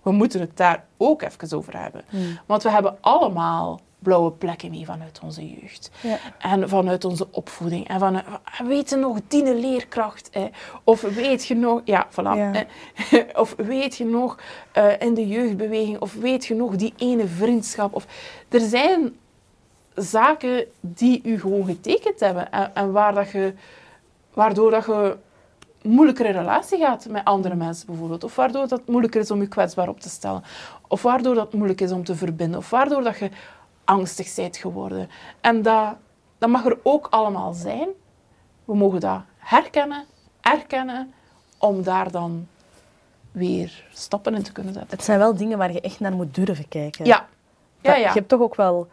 [0.02, 2.04] We moeten het daar ook even over hebben.
[2.08, 2.38] Hmm.
[2.46, 5.90] Want we hebben allemaal blauwe plekken mee vanuit onze jeugd.
[6.00, 6.18] Ja.
[6.38, 7.88] En vanuit onze opvoeding.
[7.88, 8.22] En van,
[8.66, 10.28] weet je nog, die leerkracht?
[10.32, 10.48] Hè?
[10.84, 11.80] Of weet je nog...
[11.84, 12.36] Ja, voilà.
[12.36, 12.64] Ja.
[13.42, 14.38] Of weet je nog
[14.72, 16.00] eh, in de jeugdbeweging?
[16.00, 17.94] Of weet je nog die ene vriendschap?
[17.94, 18.06] Of,
[18.48, 19.16] er zijn
[19.94, 22.52] zaken die u gewoon getekend hebben.
[22.52, 23.54] En, en waar dat je,
[24.32, 25.16] waardoor dat je
[25.82, 28.24] moeilijker in relatie gaat met andere mensen bijvoorbeeld.
[28.24, 30.42] Of waardoor dat moeilijker is om je kwetsbaar op te stellen.
[30.88, 32.58] Of waardoor dat moeilijk is om te verbinden.
[32.58, 33.30] Of waardoor dat je
[33.84, 35.08] angstig bent geworden.
[35.40, 35.94] En dat,
[36.38, 37.88] dat mag er ook allemaal zijn.
[38.64, 40.04] We mogen dat herkennen,
[40.40, 41.12] erkennen,
[41.58, 42.46] om daar dan
[43.32, 44.96] weer stappen in te kunnen zetten.
[44.96, 47.04] Het zijn wel dingen waar je echt naar moet durven kijken.
[47.04, 47.26] Ja.
[47.80, 48.08] Ja, ja.
[48.08, 48.88] Je hebt toch ook wel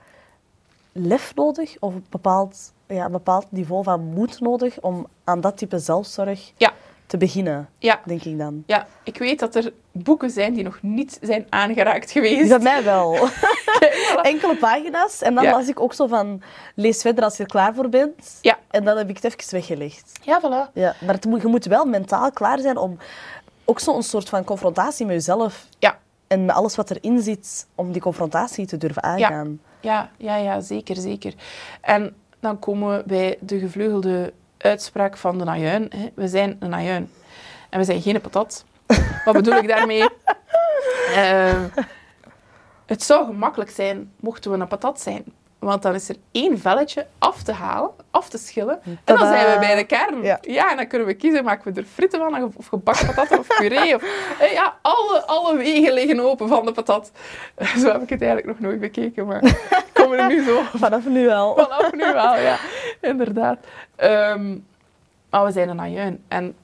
[0.92, 5.58] lef nodig of een bepaald, ja, een bepaald niveau van moed nodig om aan dat
[5.58, 6.72] type zelfzorg Ja.
[7.06, 8.00] te beginnen, Ja.
[8.06, 8.64] denk ik dan.
[8.66, 12.50] Ja, ik weet dat er boeken zijn die nog niet zijn aangeraakt geweest.
[12.52, 13.16] Van mij wel.
[14.22, 15.52] Enkele pagina's en dan Ja.
[15.52, 16.42] las ik ook zo van
[16.76, 18.38] lees verder als je er klaar voor bent.
[18.42, 18.58] Ja.
[18.70, 20.12] En dan heb ik het even weggelegd.
[20.24, 20.74] Ja, voilà.
[20.74, 22.98] Ja, maar het moet, je moet wel mentaal klaar zijn om
[23.66, 25.98] ook zo'n soort van confrontatie met jezelf Ja.
[26.28, 29.60] en met alles wat erin zit, om die confrontatie te durven aangaan.
[29.64, 29.70] Ja,
[30.18, 31.34] ja, ja, zeker, zeker.
[31.82, 35.92] En dan komen we bij de gevleugelde uitspraak van de najuin.
[35.96, 36.10] hè.
[36.16, 37.10] We zijn een najuin.
[37.70, 38.66] En we zijn geen patat.
[39.26, 40.10] Wat bedoel ik daarmee?
[41.16, 41.64] Eh,
[42.86, 45.24] het zou gemakkelijk zijn mochten we een patat zijn.
[45.62, 48.80] Want dan is er één velletje af te halen, af te schillen.
[48.84, 50.24] En dan zijn we bij de kern.
[50.42, 50.70] Ja.
[50.70, 53.96] en dan kunnen we kiezen, maken we er frieten van, of gebakken patatten, of puree.
[53.96, 54.04] Of,
[54.40, 57.12] eh, ja, alle, alle wegen liggen open van de patat.
[57.82, 61.06] Zo heb ik het eigenlijk nog nooit bekeken, maar ik kom er nu zo Vanaf
[61.06, 61.56] nu wel.
[61.56, 62.58] Vanaf nu wel, ja.
[63.02, 63.58] Inderdaad.
[63.96, 64.58] Ehm,
[65.30, 66.24] maar we zijn een ajuin.
[66.28, 66.56] En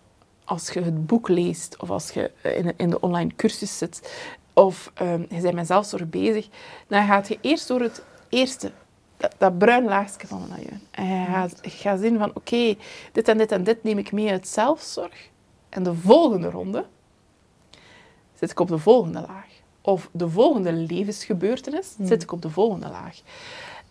[0.45, 4.19] als je het boek leest, of als je in, in de online cursus zit,
[4.53, 6.47] of ehm, je bent met zelfzorg bezig,
[6.87, 8.71] dan gaat je eerst door het eerste,
[9.17, 10.81] dat, dat bruin laagje van een ajuin.
[10.91, 12.75] En je gaat, je gaat zien van, oké,
[13.11, 15.29] dit en dit en dit neem ik mee uit zelfzorg.
[15.69, 16.85] En de volgende ronde
[18.33, 19.45] zit ik op de volgende laag.
[19.81, 23.21] Of de volgende levensgebeurtenis zit ik op de volgende laag.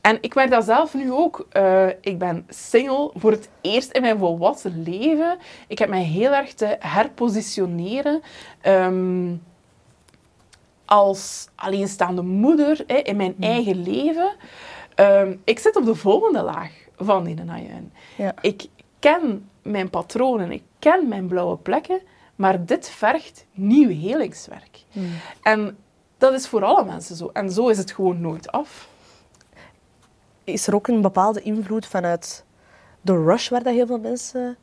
[0.01, 1.47] En ik merk dat zelf nu ook.
[1.51, 5.39] Eh, ik ben single voor het eerst in mijn volwassen leven.
[5.67, 8.23] Ik heb mij heel erg te herpositioneren
[8.61, 9.35] ehm,
[10.85, 14.33] als alleenstaande moeder hè, in mijn eigen leven.
[14.97, 17.93] Ehm, ik zit op de volgende laag van die najuin.
[18.17, 18.35] Ja.
[18.41, 18.67] Ik
[18.99, 22.01] ken mijn patronen, ik ken mijn blauwe plekken,
[22.37, 24.85] maar dit vergt nieuw helingswerk.
[24.93, 25.11] Hmm.
[25.43, 25.77] En
[26.19, 27.31] dat is voor alle mensen zo.
[27.33, 28.89] En zo is het gewoon nooit af.
[30.45, 32.45] Is er ook een bepaalde invloed vanuit
[33.01, 34.57] de rush waar dat heel veel mensen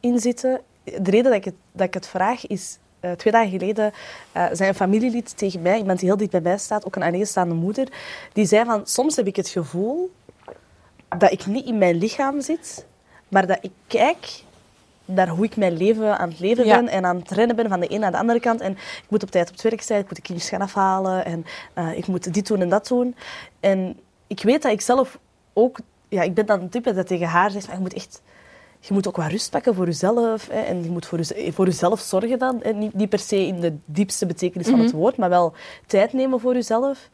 [0.00, 0.60] in zitten?
[0.84, 2.78] De reden dat ik het, dat ik het vraag is...
[3.00, 3.92] eh, twee dagen geleden
[4.32, 7.02] eh, zei een familielid tegen mij, iemand die heel dicht bij mij staat, ook een
[7.02, 7.88] alleenstaande moeder,
[8.32, 10.10] die zei van, soms heb ik het gevoel
[11.18, 12.86] dat ik niet in mijn lichaam zit,
[13.28, 14.42] maar dat ik kijk
[15.04, 16.76] naar hoe ik mijn leven aan het leven Ja.
[16.76, 18.60] ben en aan het rennen ben van de een naar de andere kant.
[18.60, 21.24] En ik moet op tijd op het werk zijn, ik moet de kindjes gaan afhalen
[21.24, 21.44] en
[21.74, 23.16] eh, ik moet dit doen en dat doen.
[23.60, 25.18] En ik weet dat ik zelf
[25.52, 25.78] ook...
[26.08, 28.22] Ja, ik ben dan een type dat tegen haar zegt, maar je moet echt...
[28.88, 30.48] Je moet ook wat rust pakken voor jezelf.
[30.50, 32.58] Hè, en je moet voor, jeze- voor jezelf zorgen dan.
[32.62, 32.72] Hè.
[32.72, 35.52] Niet, niet per se in de diepste betekenis van het woord, maar wel
[35.86, 37.08] tijd nemen voor jezelf.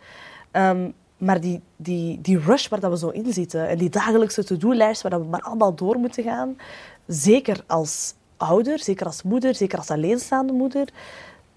[0.50, 4.44] Ehm, maar die, die, die rush waar dat we zo in zitten en die dagelijkse
[4.44, 6.56] to-do-lijst waar dat we maar allemaal door moeten gaan,
[7.06, 10.88] zeker als ouder, zeker als moeder, zeker als alleenstaande moeder,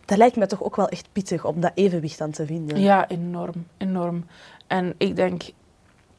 [0.06, 2.80] dat lijkt me toch ook wel echt pittig om dat evenwicht aan te vinden.
[2.80, 4.26] Ja, enorm, enorm.
[4.68, 5.42] En ik denk,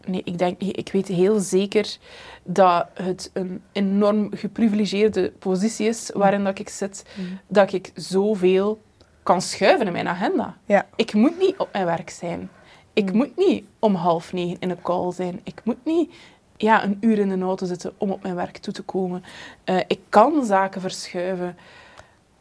[0.09, 1.97] nee, ik denk, ik weet heel zeker
[2.45, 7.05] dat het een enorm geprivilegeerde positie is waarin dat ik zit,
[7.49, 8.83] dat ik zoveel
[9.23, 10.57] kan schuiven in mijn agenda.
[10.67, 10.87] Ja.
[10.97, 12.51] Ik moet niet op mijn werk zijn.
[12.93, 15.41] Ik moet niet om half negen in een call zijn.
[15.45, 16.15] Ik moet niet
[16.57, 19.25] ja, een uur in de auto zitten om op mijn werk toe te komen.
[19.65, 21.57] Eh, ik kan zaken verschuiven,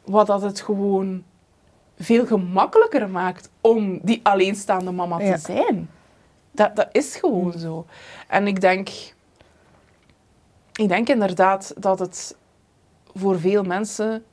[0.06, 1.24] wat dat het gewoon
[1.98, 5.36] veel gemakkelijker maakt om die alleenstaande mama Ja.
[5.36, 5.90] te zijn.
[6.58, 7.86] Dat, dat is gewoon zo.
[8.28, 8.90] En ik denk,
[10.74, 12.36] ik denk inderdaad dat het
[13.14, 14.24] voor veel mensen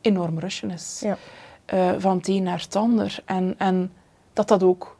[0.00, 1.00] enorm rushen is.
[1.00, 1.16] Ja.
[1.64, 3.18] Eh, van het een naar het ander.
[3.24, 3.92] En, en
[4.32, 4.96] dat dat ook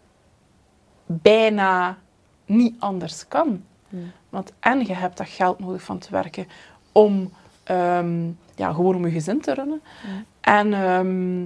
[1.06, 1.98] bijna
[2.46, 3.64] niet anders kan.
[3.88, 4.12] Hmm.
[4.28, 6.46] Want en je hebt dat geld nodig van te werken
[6.92, 7.32] om
[7.62, 9.82] ehm, ja, gewoon om je gezin te runnen.
[10.02, 10.24] Hmm.
[10.40, 11.42] En, ehm,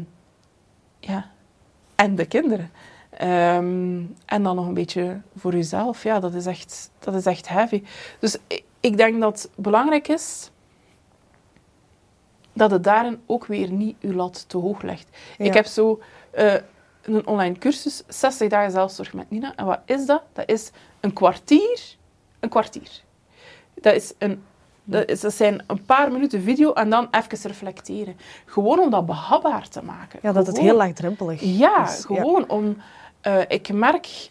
[1.12, 1.30] ja,
[1.94, 2.70] en de kinderen.
[3.18, 6.02] Ehm, en dan nog een beetje voor jezelf.
[6.02, 7.82] Ja, dat is echt, dat is echt heavy.
[8.18, 10.50] Dus ik, ik denk dat het belangrijk is
[12.52, 15.08] dat het daarin ook weer niet uw lat te hoog legt.
[15.38, 15.44] Ja.
[15.44, 16.00] Ik heb zo
[16.30, 16.54] eh,
[17.02, 19.52] een online cursus, 60 dagen zelfzorg met Nina.
[19.56, 20.22] En wat is dat?
[20.32, 21.80] Dat is een kwartier.
[22.40, 23.02] Een kwartier.
[23.74, 24.42] Dat, is een,
[24.84, 28.16] dat, is, dat zijn een paar minuten video en dan even reflecteren.
[28.44, 30.18] Gewoon om dat behapbaar te maken.
[30.22, 32.04] Ja, dat het heel laagdrempelig ja, is.
[32.04, 32.76] gewoon om...
[33.20, 34.30] eh, ik merk...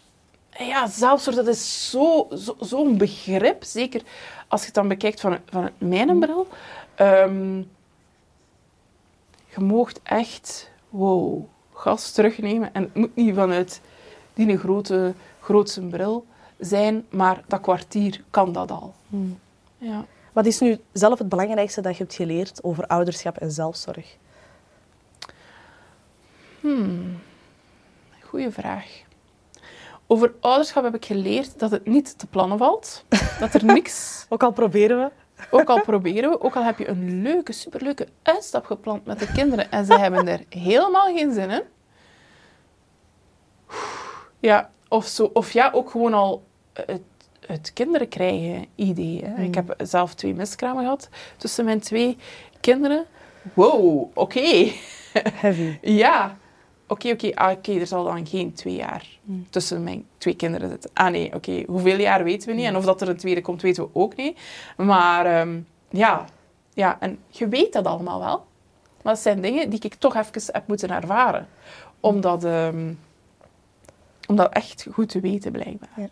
[0.58, 3.64] Ja, zelfzorg, dat is zo- zo- zo'n begrip.
[3.64, 4.02] Zeker
[4.48, 6.46] als je het dan bekijkt van, van mijn bril.
[6.94, 7.56] Ehm,
[9.48, 10.70] je moogt echt...
[10.88, 12.74] Wow, gas terugnemen.
[12.74, 13.80] En het moet niet vanuit
[14.34, 16.26] die grote, grootse bril
[16.58, 18.94] zijn, maar dat kwartier kan dat al.
[19.08, 19.38] Hmm.
[19.78, 20.04] Ja.
[20.32, 24.16] Wat is nu zelf het belangrijkste dat je hebt geleerd over ouderschap en zelfzorg?
[26.60, 27.20] Hmm.
[28.28, 28.86] Goeie vraag.
[30.06, 33.04] Over ouderschap heb ik geleerd dat het niet te plannen valt.
[33.40, 35.10] Dat er niks, Ook al proberen we.
[35.50, 39.32] ook al proberen we, ook al heb je een leuke, superleuke uitstap gepland met de
[39.32, 41.62] kinderen en ze hebben er helemaal geen zin in.
[44.40, 47.02] Ja, of, zo, of ja, ook gewoon al het,
[47.46, 49.24] het kinderen krijgen idee.
[49.24, 49.42] Hè.
[49.42, 52.16] Ik heb zelf twee miskramen gehad tussen mijn twee
[52.60, 53.06] kinderen.
[53.54, 54.72] Wow, oké.
[55.12, 55.78] Heavy.
[55.82, 56.36] Ja.
[56.90, 59.06] Oké, oké, ah, oké, er zal dan geen twee jaar
[59.50, 60.90] tussen mijn twee kinderen zitten.
[60.94, 62.64] Ah nee, oké, hoeveel jaar weten we niet.
[62.64, 64.38] En of dat er een tweede komt, weten we ook niet.
[64.76, 65.60] Maar ehm,
[65.90, 66.24] ja.
[66.74, 68.46] ja, en je weet dat allemaal wel.
[69.02, 71.48] Maar het zijn dingen die ik toch even heb moeten ervaren.
[72.00, 72.92] Om dat, ehm,
[74.28, 75.88] om dat echt goed te weten, blijkbaar.
[75.96, 76.08] Ja.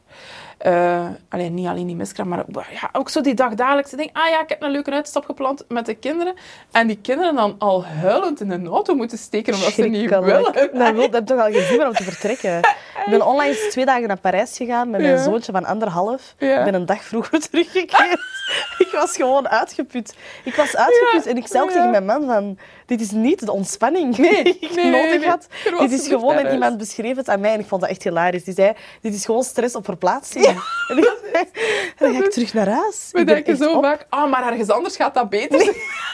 [0.58, 4.10] Eh, alleen, niet alleen die miskraam, maar ja, ook zo die dagdagelijkse ding.
[4.12, 6.34] Ah ja, ik heb een leuke uitstap gepland met de kinderen.
[6.72, 10.42] En die kinderen dan al huilend in de auto moeten steken omdat ze niet willen.
[10.72, 12.58] Dat wil, dat heb toch al gezien maar om te vertrekken.
[12.58, 15.22] Ik ben onlangs twee dagen naar Parijs gegaan met mijn Ja.
[15.22, 16.34] zoontje van anderhalf.
[16.38, 18.18] Ik ben een dag vroeger teruggekeerd.
[18.86, 20.14] ik was gewoon uitgeput.
[20.44, 21.74] Ik was uitgeput Ja, en ik zei ook ja.
[21.74, 22.58] tegen mijn man van...
[22.86, 25.46] Dit is niet de ontspanning Nee, die ik nee, nodig had.
[25.78, 26.34] Dit is gewoon...
[26.34, 28.44] En iemand beschreef het aan mij en ik vond dat echt hilarisch.
[28.44, 30.44] Die zei, dit is gewoon stress op verplaatsing.
[30.88, 33.08] En ik- dan ga ik terug naar huis.
[33.12, 33.84] We denken zo op.
[33.84, 35.58] vaak, ah, maar ergens anders gaat dat beter.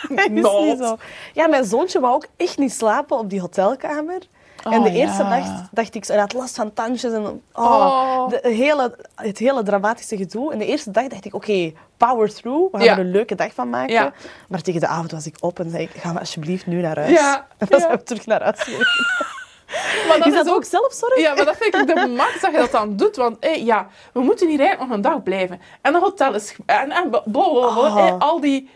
[0.09, 0.65] Nee, is Not.
[0.65, 0.97] niet zo.
[1.33, 4.19] Ja, mijn zoontje wou ook echt niet slapen op die hotelkamer.
[4.65, 5.29] En Oh, de eerste ja.
[5.29, 8.29] nacht dacht ik, hij had last van tandjes en oh, Oh.
[8.29, 10.53] De hele, het hele dramatische gedoe.
[10.53, 12.93] En de eerste dag dacht ik, oké, power through, we gaan Ja.
[12.93, 13.93] er een leuke dag van maken.
[13.93, 14.13] Ja.
[14.49, 16.99] Maar tegen de avond was ik op en zei ik, ga maar alsjeblieft nu naar
[16.99, 17.21] huis.
[17.59, 18.69] En dan zijn we terug naar huis.
[20.09, 21.19] Maar dat is dat is ook- ook zelfzorg?
[21.21, 23.17] Ja, maar dat vind ik de max dat je dat dan doet.
[23.17, 25.61] Want hé, ja, we moeten hier eigenlijk nog een dag blijven.
[25.81, 26.57] En een hotel is...
[26.67, 28.19] En, en bla, bla, bla, bla, Ah.
[28.19, 28.71] al die...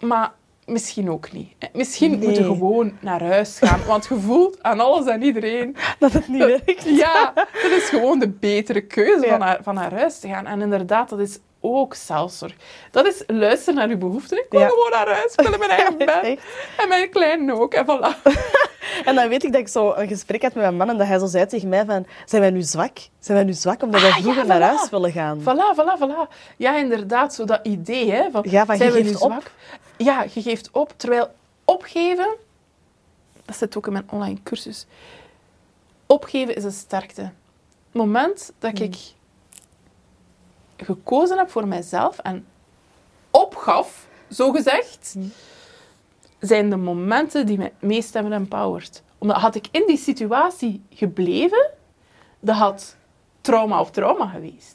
[0.00, 0.32] Maar
[0.66, 1.52] misschien ook niet.
[1.58, 1.68] hè.
[1.72, 2.18] Misschien Nee.
[2.18, 3.80] moeten we gewoon naar huis gaan.
[3.86, 5.76] Want je voelt aan alles en iedereen...
[5.98, 6.82] Dat het niet werkt.
[6.84, 9.30] Ja, dat is gewoon de betere keuze Ja.
[9.30, 10.46] van, naar, van naar huis te gaan.
[10.46, 12.54] En inderdaad, dat is ook zelfzorg.
[12.90, 14.38] Dat is luisteren naar je behoeften.
[14.38, 14.68] Ik wil Ja.
[14.68, 15.34] gewoon naar huis.
[15.34, 16.38] Ik wil mijn eigen bed.
[16.78, 17.74] En mijn kleine ook.
[17.74, 18.22] En voilà.
[19.04, 21.06] En dan weet ik dat ik zo een gesprek had met mijn man en dat
[21.06, 22.98] hij zo zei tegen mij van, zijn wij nu zwak?
[23.18, 25.40] Zijn wij nu zwak omdat wij Ah, ja, vroeger naar huis willen gaan?
[25.40, 26.34] Voilà, voilà, voilà.
[26.56, 28.10] Ja, inderdaad, zo dat idee.
[28.12, 29.30] Hè, van, Ja, van, zijn je we geeft nu op.
[29.32, 29.50] zwak?
[29.98, 30.92] Ja, je geeft op.
[30.96, 31.34] Terwijl
[31.64, 32.36] opgeven,
[33.44, 34.86] dat zit ook in mijn online cursus.
[36.06, 37.20] Opgeven is een sterkte.
[37.22, 37.32] Het
[38.04, 38.86] moment dat Hmm.
[38.86, 38.96] ik
[40.76, 42.46] gekozen heb voor mijzelf en
[43.30, 45.32] opgaf, zo gezegd, Hmm.
[46.40, 49.02] zijn de momenten die mij het meest hebben empowered.
[49.18, 51.70] Omdat had ik in die situatie gebleven,
[52.40, 52.96] dat had
[53.40, 54.74] trauma op trauma geweest.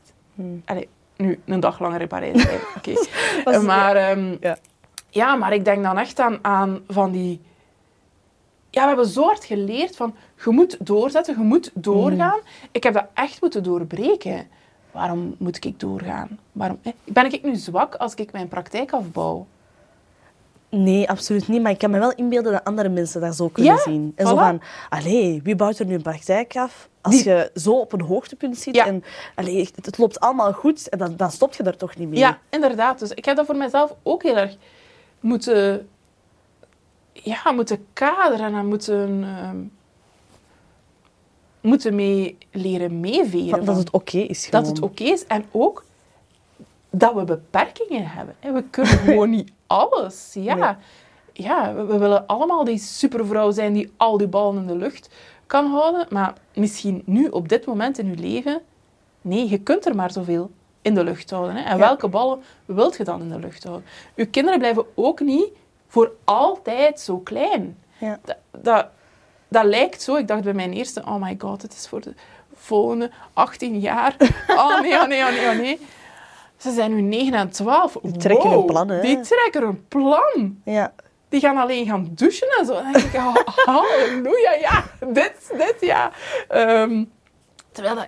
[0.66, 2.46] Allee, nu een dag langer in Parijs.
[2.78, 3.60] Oké.
[3.60, 4.58] Maar, ehm, Ja.
[5.12, 7.42] Ja, maar ik denk dan echt aan, aan van die...
[8.70, 12.40] Ja, we hebben zo hard geleerd van, je moet doorzetten, je moet doorgaan.
[12.72, 14.48] Ik heb dat echt moeten doorbreken.
[14.92, 16.40] Waarom moet ik doorgaan?
[16.52, 19.46] Waarom, ben ik nu zwak als ik mijn praktijk afbouw?
[20.70, 21.62] Nee, absoluut niet.
[21.62, 24.12] Maar ik kan me wel inbeelden dat andere mensen dat zo kunnen Ja, zien.
[24.16, 26.90] En zo van, allee, wie bouwt er nu een praktijk af?
[27.02, 28.86] Als Die- je zo op een hoogtepunt zit Ja.
[28.86, 29.04] en
[29.36, 32.20] allee, het, loopt allemaal goed, en dan, dan stop je er toch niet mee.
[32.20, 33.00] Ja, inderdaad.
[33.00, 34.56] Dus ik heb dat voor mezelf ook heel erg
[35.22, 35.90] moeten,
[37.14, 39.58] ja, moeten kaderen en moeten, ehm,
[41.62, 43.66] moeten mee leren meeveren.
[43.66, 44.64] Dat het oké is gewoon.
[44.64, 45.84] dat het oké is en ook
[46.90, 48.36] dat we beperkingen hebben.
[48.42, 50.32] We kunnen gewoon niet alles.
[50.34, 50.76] Ja, Nee.
[51.46, 55.10] ja we, we willen allemaal die supervrouw zijn die al die ballen in de lucht
[55.48, 56.06] kan houden.
[56.10, 58.62] Maar misschien nu, op dit moment in je leven,
[59.22, 60.52] nee, je kunt er maar zoveel
[60.82, 61.56] in de lucht houden.
[61.56, 61.62] Hè.
[61.64, 61.78] En Ja.
[61.78, 63.86] welke ballen wilt je dan in de lucht houden?
[64.16, 65.48] Uw kinderen blijven ook niet
[65.88, 67.78] voor altijd zo klein.
[67.98, 68.20] Ja.
[68.26, 68.88] Dat, dat,
[69.48, 70.16] dat lijkt zo.
[70.16, 72.14] Ik dacht bij mijn eerste, oh my god, het is voor de
[72.54, 74.16] volgende 18 jaar.
[74.48, 75.80] Oh nee, oh nee, oh nee, oh nee.
[76.58, 77.98] Ze zijn nu 9 en 12.
[78.02, 79.02] Die trekken Wow, een plan, hè?
[79.02, 80.62] Die trekken een plan.
[80.66, 80.94] Ja.
[81.30, 82.74] Die gaan alleen gaan douchen en zo.
[82.74, 86.12] Dan denk ik, oh, halleluja, ja, dit, dit, ja.
[86.48, 87.04] Ehm,
[87.72, 88.08] terwijl dat,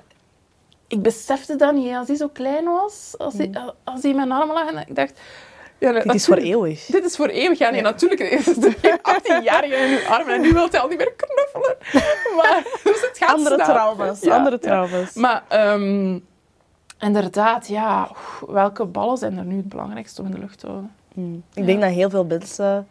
[0.94, 3.16] ik besefte dat niet als hij zo klein was.
[3.18, 3.52] Als hij,
[3.84, 4.72] als hij in mijn armen lag.
[4.72, 5.20] En ik dacht...
[5.80, 6.02] Ja, Mm.
[6.02, 6.86] Dit is voor eeuwig.
[6.86, 7.58] dit is voor eeuwig.
[7.58, 8.76] Ja, nee, natuurlijk is het
[9.22, 11.78] 18-jarige in uw armen en nu wil hij al niet meer knuffelen.
[12.38, 13.68] Maar, dus het gaat Andere snel.
[13.68, 15.14] trauma's, Ja, andere trauma's.
[15.14, 16.20] Maar ehm,
[17.00, 20.66] inderdaad, ja, oef, welke ballen zijn er nu het belangrijkste om in de lucht te
[20.68, 20.92] houden?
[21.14, 21.44] Hmm.
[21.54, 22.88] Ik denk dat heel veel mensen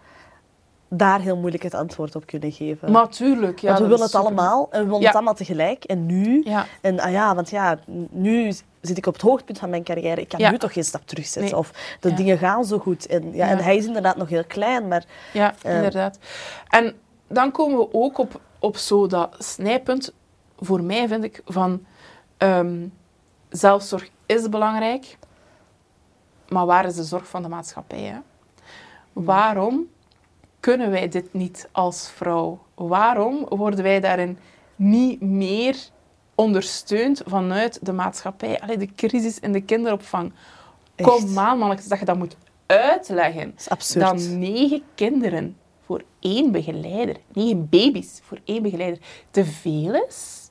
[0.95, 2.93] daar heel moeilijk het antwoord op kunnen geven.
[2.93, 3.67] Maar tuurlijk, ja.
[3.69, 4.27] want we willen het super.
[4.27, 5.07] allemaal en we willen Ja.
[5.07, 5.85] het allemaal tegelijk.
[5.85, 7.79] En nu, Ja, en ah ja, want ja,
[8.11, 10.21] nu zit ik op het hoogtepunt van mijn carrière.
[10.21, 10.51] Ik kan Ja.
[10.51, 11.51] nu toch geen stap terugzetten.
[11.53, 11.57] Nee.
[11.61, 13.07] Of de dingen gaan zo goed.
[13.07, 15.75] En, ja, en hij is inderdaad nog heel klein, maar ja Eh.
[15.75, 16.19] inderdaad.
[16.69, 16.95] En
[17.29, 20.13] dan komen we ook op, op zo dat snijpunt,
[20.59, 21.85] voor mij vind ik, van
[22.37, 22.87] ehm,
[23.49, 25.19] zelfzorg is belangrijk,
[26.49, 28.01] maar waar is de zorg van de maatschappij?
[28.01, 28.17] Hè?
[29.13, 29.87] Waarom
[30.63, 32.59] kunnen wij dit niet als vrouw?
[32.75, 34.39] Waarom worden wij daarin
[34.77, 35.77] niet meer
[36.35, 38.61] ondersteund vanuit de maatschappij?
[38.61, 40.33] Allee, de crisis in de kinderopvang.
[40.95, 41.09] Echt.
[41.09, 42.37] Kom aan, mannetjes, dat je dat moet
[42.67, 43.55] uitleggen.
[43.69, 43.93] dat.
[43.93, 49.01] Dat negen kinderen voor één begeleider, negen baby's voor één begeleider,
[49.31, 50.51] te veel is,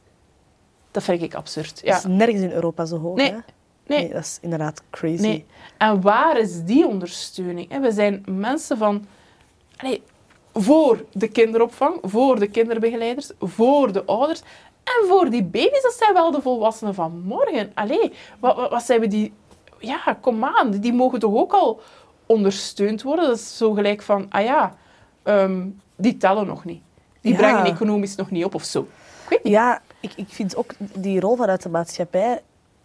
[0.92, 1.82] dat vind ik absurd.
[1.84, 1.94] Ja.
[1.94, 3.16] Dat is nergens in Europa zo hoog.
[3.16, 3.38] Nee, hè?
[3.86, 4.10] nee.
[4.10, 5.22] dat is inderdaad crazy.
[5.22, 5.46] Nee.
[5.78, 7.80] En waar is die ondersteuning?
[7.80, 9.06] We zijn mensen van...
[9.82, 10.04] Allee,
[10.54, 14.42] voor de kinderopvang, voor de kinderbegeleiders, voor de ouders
[14.84, 15.82] en voor die baby's.
[15.82, 17.72] Dat zijn wel de volwassenen van morgen.
[17.74, 19.34] Allee, wat, wat, wat zijn we die...
[19.80, 20.72] Ja, kom aan.
[20.72, 21.82] Die mogen toch ook al
[22.26, 23.26] ondersteund worden?
[23.28, 24.26] Dat is zo gelijk van...
[24.30, 24.76] Ah ja,
[25.24, 26.82] ehm, die tellen nog niet.
[27.22, 27.38] Die Ja.
[27.38, 28.82] brengen economisch nog niet op of zo.
[28.82, 29.54] Ik weet niet.
[29.54, 32.42] Ja, ik, ik vind ook die rol vanuit de maatschappij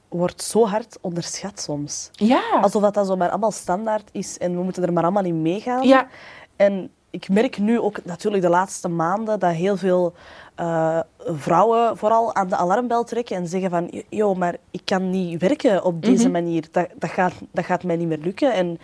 [0.09, 2.11] wordt zo hard onderschat soms.
[2.13, 2.43] Ja.
[2.61, 5.43] Alsof dat, dat zo maar allemaal standaard is en we moeten er maar allemaal in
[5.43, 5.87] meegaan.
[5.87, 6.09] Ja.
[6.57, 10.13] En ik merk nu ook natuurlijk de laatste maanden dat heel veel
[10.55, 15.41] eh, vrouwen vooral aan de alarmbel trekken en zeggen van joh, maar ik kan niet
[15.41, 16.33] werken op deze Mhm.
[16.33, 16.65] manier.
[16.71, 18.53] Dat, dat, gaat, dat gaat mij niet meer lukken.
[18.53, 18.79] En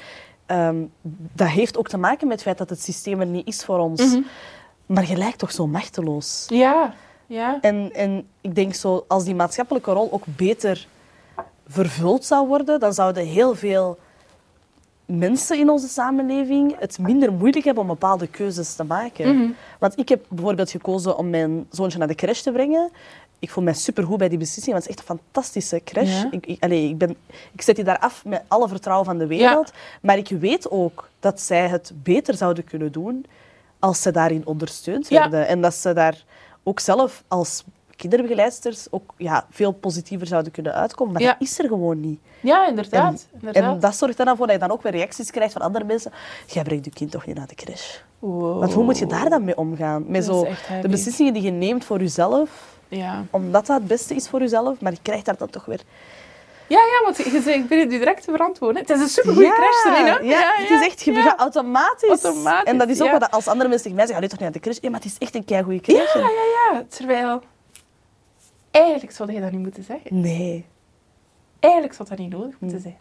[0.46, 0.76] ehm,
[1.32, 3.78] dat heeft ook te maken met het feit dat het systeem er niet is voor
[3.78, 4.02] ons.
[4.12, 4.20] Mhm.
[4.86, 6.44] Maar je lijkt toch zo machteloos.
[6.48, 6.94] Ja.
[7.26, 7.58] Ja.
[7.60, 10.86] En, en ik denk zo, als die maatschappelijke rol ook beter
[11.66, 13.98] vervuld zou worden, dan zouden heel veel
[15.18, 19.36] mensen in onze samenleving het minder moeilijk hebben om bepaalde keuzes te maken.
[19.36, 19.50] Mhm.
[19.78, 22.90] Want ik heb bijvoorbeeld gekozen om mijn zoontje naar de crash te brengen.
[23.38, 26.22] Ik voel mij supergoed bij die beslissing, want het is echt een fantastische crash.
[26.22, 26.28] Ja.
[26.30, 27.16] Ik, ik, allee, ik, ben,
[27.52, 29.72] ik zet die daar af met alle vertrouwen van de wereld.
[30.02, 33.26] Maar ik weet ook dat zij het beter zouden kunnen doen
[33.78, 35.20] als ze daarin ondersteund Ja.
[35.20, 35.46] werden.
[35.48, 36.24] En dat ze daar
[36.62, 37.64] ook zelf als
[37.96, 41.12] kinderbegeleidsters ook ja, veel positiever zouden kunnen uitkomen.
[41.12, 41.32] Maar Ja.
[41.32, 42.20] dat is er gewoon niet.
[42.40, 43.26] Ja, inderdaad.
[43.32, 43.74] En, inderdaad.
[43.74, 45.84] en dat zorgt er dan voor dat je dan ook weer reacties krijgt van andere
[45.84, 46.12] mensen.
[46.46, 47.96] Jij brengt je kind toch niet naar de crash?
[48.18, 48.58] Wow.
[48.58, 50.04] Want hoe moet je daar dan mee omgaan?
[50.06, 50.46] Met Dat zo
[50.82, 52.50] de beslissingen die je neemt voor jezelf,
[52.88, 53.24] Ja.
[53.30, 55.80] omdat dat het beste is voor jezelf, maar je krijgt daar dan toch weer...
[56.66, 58.80] Ja, ja, want je zegt, ik ben het nu direct te verantwoorden.
[58.82, 60.18] Het is een supergoeie crash erin, hè?
[60.18, 61.22] Ja, het is echt, je ja.
[61.22, 62.08] gaat automatisch.
[62.22, 63.18] Automatisch, En dat is ook ja.
[63.18, 64.78] wat als andere mensen tegen mij zeggen, ga je toch niet naar de crash?
[64.80, 66.14] Ja, maar het is echt een keigoede crash.
[66.14, 66.28] Ja, ja,
[66.72, 66.84] ja.
[66.88, 67.42] Terwijl,
[68.72, 70.20] eigenlijk zou je dat niet moeten zeggen.
[70.20, 70.64] Nee.
[71.58, 72.96] Eigenlijk zou dat niet nodig moeten zijn.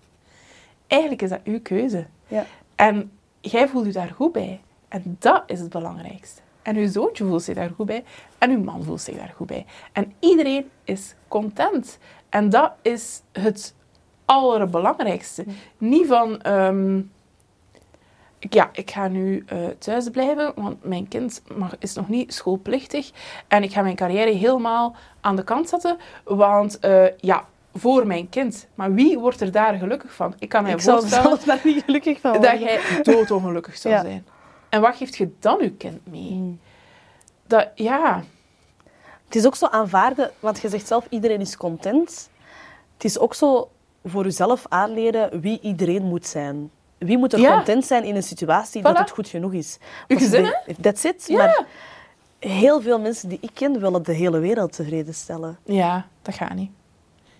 [0.88, 2.06] Eigenlijk is dat uw keuze.
[2.28, 2.46] Ja.
[2.76, 3.12] En
[3.42, 4.62] jij voelt je daar goed bij.
[4.88, 6.42] En dat is het belangrijkste.
[6.62, 8.04] En uw zoontje voelt zich daar goed bij.
[8.38, 9.66] En uw man voelt zich daar goed bij.
[9.92, 11.98] En iedereen is content.
[12.30, 13.76] En dat is het
[14.26, 15.46] allerbelangrijkste.
[15.78, 16.42] Niet van...
[16.42, 17.02] ehm,
[18.50, 23.12] ja, ik ga nu eh, thuis blijven, want mijn kind mag, is nog niet schoolplichtig.
[23.48, 25.98] En ik ga mijn carrière helemaal aan de kant zetten.
[26.24, 28.68] Want eh, ja, voor mijn kind.
[28.76, 30.34] Maar wie wordt er daar gelukkig van?
[30.40, 34.02] Ik kan mij Ik voorstellen zelf daar niet gelukkig van dat jij doodongelukkig zou Ja.
[34.02, 34.26] zijn.
[34.70, 36.32] En wat geeft je dan je kind mee?
[36.32, 36.60] Mm.
[37.48, 38.24] Dat, ja,
[39.26, 42.30] Het is ook zo aanvaarden, want je zegt zelf, iedereen is content.
[42.94, 43.70] Het is ook zo
[44.06, 46.72] voor jezelf aanleren wie iedereen moet zijn.
[47.06, 47.54] Wie moet er Ja.
[47.56, 49.78] content zijn in een situatie dat het goed genoeg is.
[50.08, 51.24] Uw gezin, de- That's it.
[51.28, 51.38] Ja.
[51.38, 51.66] Maar
[52.40, 55.58] heel veel mensen die ik ken willen de hele wereld tevreden stellen.
[55.66, 56.72] ja, dat gaat niet.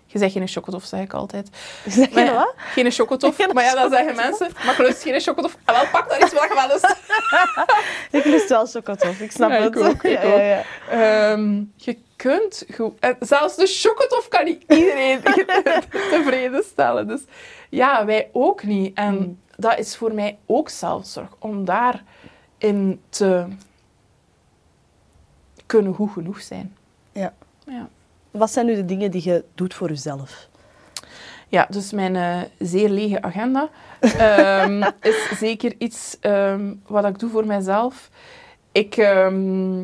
[0.06, 1.48] Je zegt geen chocotof, zeg ik altijd.
[1.88, 2.54] Zeg je ja, wat?
[2.56, 3.36] Geen chocotof.
[3.36, 5.56] Geen maar ja, dan zeggen mensen, maar ik lust geen chocotof.
[5.64, 6.96] En wel, pak dan iets wat je wel lust.
[8.20, 9.82] Ik lust wel chocotof, ik snap Ja, ik het.
[9.82, 10.62] ook, ik Ja, ja, ja.
[11.30, 12.92] Ehm, je kunt goed...
[13.00, 15.20] En zelfs de chocotof kan niet iedereen
[16.10, 17.08] tevreden stellen.
[17.08, 17.20] Dus
[17.68, 18.96] ja, wij ook niet.
[18.96, 19.40] En Mm.
[19.56, 21.28] Dat is voor mij ook zelfzorg.
[21.38, 23.46] Om daarin te
[25.66, 26.76] kunnen goed genoeg zijn.
[27.12, 27.34] Ja.
[27.66, 27.88] Ja.
[28.30, 30.48] Wat zijn nu de dingen die je doet voor jezelf?
[31.48, 33.68] Ja, dus mijn eh, zeer lege agenda
[34.00, 38.10] ehm, is zeker iets ehm, wat ik doe voor mezelf.
[38.72, 39.82] Ik, ehm,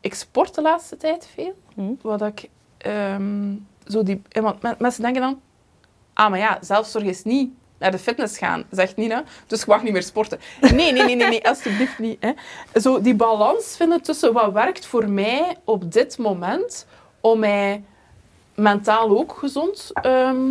[0.00, 1.54] ik sport de laatste tijd veel.
[1.74, 1.92] Hm?
[2.00, 2.48] Wat ik
[2.78, 3.54] ehm,
[3.86, 5.40] zo die, eh, want men- mensen denken dan,
[6.12, 9.82] ah maar ja, zelfzorg is niet naar de fitness gaan, zegt Nina, dus je mag
[9.82, 10.40] niet meer sporten.
[10.60, 12.16] Nee, nee, nee, nee, nee alsjeblieft niet.
[12.20, 12.32] Hè.
[12.80, 16.86] Zo die balans vinden tussen wat werkt voor mij op dit moment
[17.20, 17.82] om mij
[18.54, 20.50] mentaal ook gezond ehm,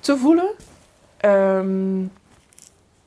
[0.00, 0.50] te voelen.
[1.16, 2.02] Ehm,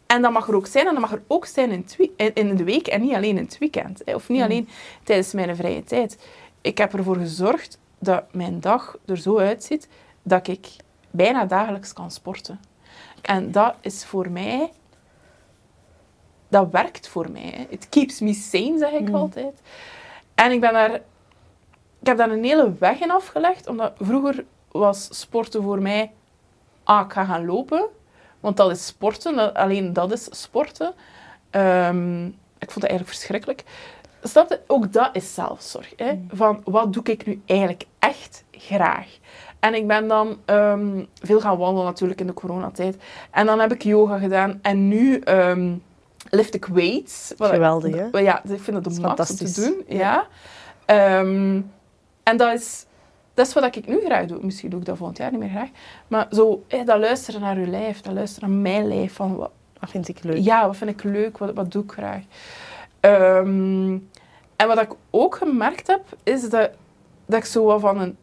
[0.08, 0.88] en dat mag er ook zijn.
[0.88, 1.72] En dat mag er ook zijn
[2.16, 4.02] in, in- de week en niet alleen in het weekend.
[4.06, 4.16] Hè.
[4.16, 4.43] Of niet Mm.
[4.43, 4.70] alleen
[5.04, 6.18] tijdens mijn vrije tijd.
[6.62, 9.88] Ik heb ervoor gezorgd dat mijn dag er zo uitziet
[10.24, 10.68] dat ik
[11.12, 12.60] bijna dagelijks kan sporten.
[13.21, 14.71] En dat is voor mij...
[16.47, 17.53] Dat werkt voor mij.
[17.55, 17.65] hè.
[17.69, 19.15] It keeps me sane, zeg ik Mm.
[19.15, 19.61] altijd.
[20.35, 20.93] En ik ben daar...
[21.99, 26.11] Ik heb daar een hele weg in afgelegd, omdat vroeger was sporten voor mij...
[26.83, 27.87] Ah, ik ga gaan lopen,
[28.39, 29.35] want dat is sporten.
[29.35, 30.93] dat- alleen dat is sporten.
[31.49, 33.63] Ehm, ik vond het eigenlijk verschrikkelijk.
[34.23, 34.59] Snap je?
[34.67, 35.93] Ook dat is zelfzorg.
[35.95, 36.19] Hè?
[36.29, 39.17] Van, wat doe ik nu eigenlijk echt graag?
[39.62, 42.97] En ik ben dan ehm, veel gaan wandelen natuurlijk in de coronatijd.
[43.32, 44.59] En dan heb ik yoga gedaan.
[44.62, 45.74] En nu ehm,
[46.30, 47.34] lift ik weights.
[47.38, 48.20] Wat Geweldig, hè?
[48.20, 49.84] Ja, ik vind het de max om te doen.
[49.88, 49.97] Ja.
[49.97, 50.28] Ja.
[50.86, 51.62] Ehm,
[52.24, 52.86] en dat is,
[53.34, 54.39] dat is wat ik nu graag doe.
[54.41, 55.70] Misschien doe ik dat volgend jaar niet meer graag.
[56.07, 58.01] Maar zo, dat luisteren naar je lijf.
[58.01, 59.14] Dat luisteren naar mijn lijf.
[59.14, 60.38] Van, wat, Dat vind ik leuk.
[60.38, 61.38] ja, wat vind ik leuk?
[61.38, 62.24] Wat, wat doe ik graag?
[64.62, 66.70] En wat ik ook gemerkt heb, is dat,
[67.26, 68.18] dat ik zo wat van een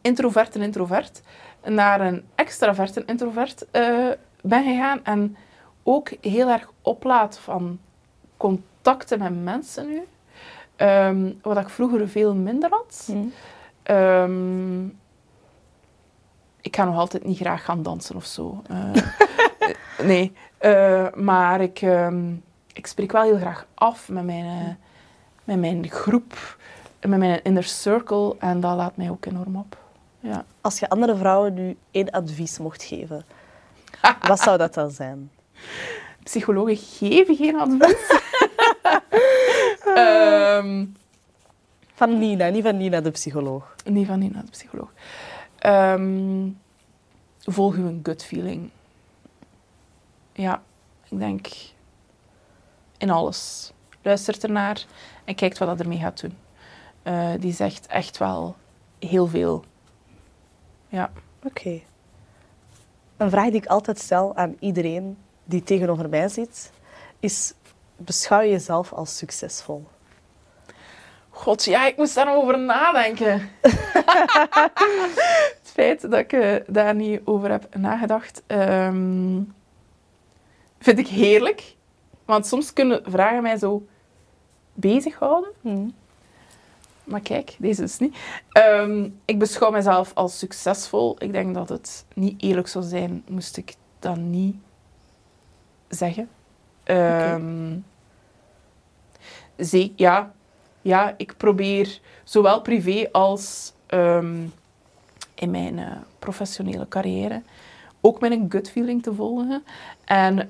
[0.00, 1.22] introverte introvert
[1.64, 4.08] naar een extraverte introvert eh,
[4.42, 5.04] ben gegaan.
[5.04, 5.36] En
[5.82, 7.78] ook heel erg oplaat van
[8.36, 10.02] contacten met mensen nu.
[10.76, 13.08] Ehm, wat ik vroeger veel minder had.
[13.12, 13.18] Hm.
[13.82, 14.84] Ehm,
[16.60, 18.62] ik ga nog altijd niet graag gaan dansen of zo.
[18.68, 19.02] Eh,
[20.10, 22.32] nee, Eh, maar ik, ehm,
[22.72, 24.78] ik spreek wel heel graag af met mijn,
[25.44, 26.56] met mijn groep,
[27.00, 28.36] met mijn inner circle.
[28.38, 29.76] En dat laat mij ook enorm op.
[30.20, 30.44] Ja.
[30.60, 33.24] Als je andere vrouwen nu één advies mocht geven,
[34.28, 35.30] wat zou dat dan zijn?
[36.22, 38.06] Psychologen geven geen advies.
[39.94, 40.86] Ehm,
[41.94, 43.74] Van Nina, niet van Nina de psycholoog.
[43.84, 44.92] niet van Nina, de psycholoog.
[45.58, 46.48] Ehm,
[47.40, 48.70] volg uw gut feeling.
[50.32, 50.62] Ja,
[51.08, 51.48] Ik denk
[52.98, 53.72] in alles.
[54.02, 54.84] Luistert ernaar
[55.24, 56.36] en kijkt wat dat ermee gaat doen.
[57.02, 58.56] Eh, die zegt echt wel
[58.98, 59.64] heel veel.
[60.90, 61.10] Ja.
[61.42, 61.80] Oké.
[63.16, 66.70] Een vraag die ik altijd stel aan iedereen die tegenover mij zit,
[67.20, 67.54] is:
[67.96, 69.86] beschouw je jezelf als succesvol?
[71.30, 73.50] God, ja, ik moest daarover nadenken.
[75.60, 79.42] het feit dat ik eh, daar niet over heb nagedacht, ehm,
[80.78, 81.74] vind ik heerlijk.
[82.24, 83.86] Want soms kunnen vragen mij zo
[84.74, 85.50] bezighouden.
[85.60, 85.94] Hmm.
[87.10, 88.16] Maar kijk, deze is niet.
[88.52, 91.16] Ehm, ik beschouw mezelf als succesvol.
[91.18, 94.56] Ik denk dat het niet eerlijk zou zijn, moest ik dat niet
[95.88, 96.28] zeggen.
[99.58, 100.32] Ze- ja,
[100.82, 104.42] ja, ik probeer zowel privé als ehm,
[105.34, 105.86] in mijn eh,
[106.18, 107.42] professionele carrière
[108.00, 109.62] ook mijn gut feeling te volgen.
[110.04, 110.48] En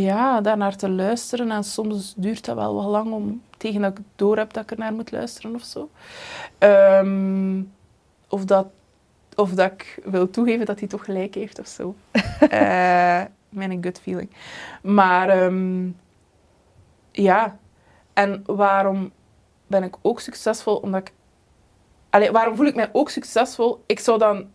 [0.00, 1.50] ja, daarnaar te luisteren.
[1.50, 4.70] En soms duurt dat wel wat lang om tegen dat ik door heb dat ik
[4.70, 5.90] er naar moet luisteren of zo.
[6.58, 7.62] Ehm,
[8.28, 8.66] of, dat,
[9.34, 11.94] of dat ik wil toegeven dat hij toch gelijk heeft of zo.
[12.50, 14.30] Eh, mijn gut feeling.
[14.82, 15.88] Maar ehm,
[17.10, 17.58] ja,
[18.12, 19.12] en waarom
[19.66, 20.76] ben ik ook succesvol?
[20.76, 21.12] Omdat ik.
[22.10, 23.82] Allee, waarom voel ik mij ook succesvol?
[23.86, 24.46] Ik zou dan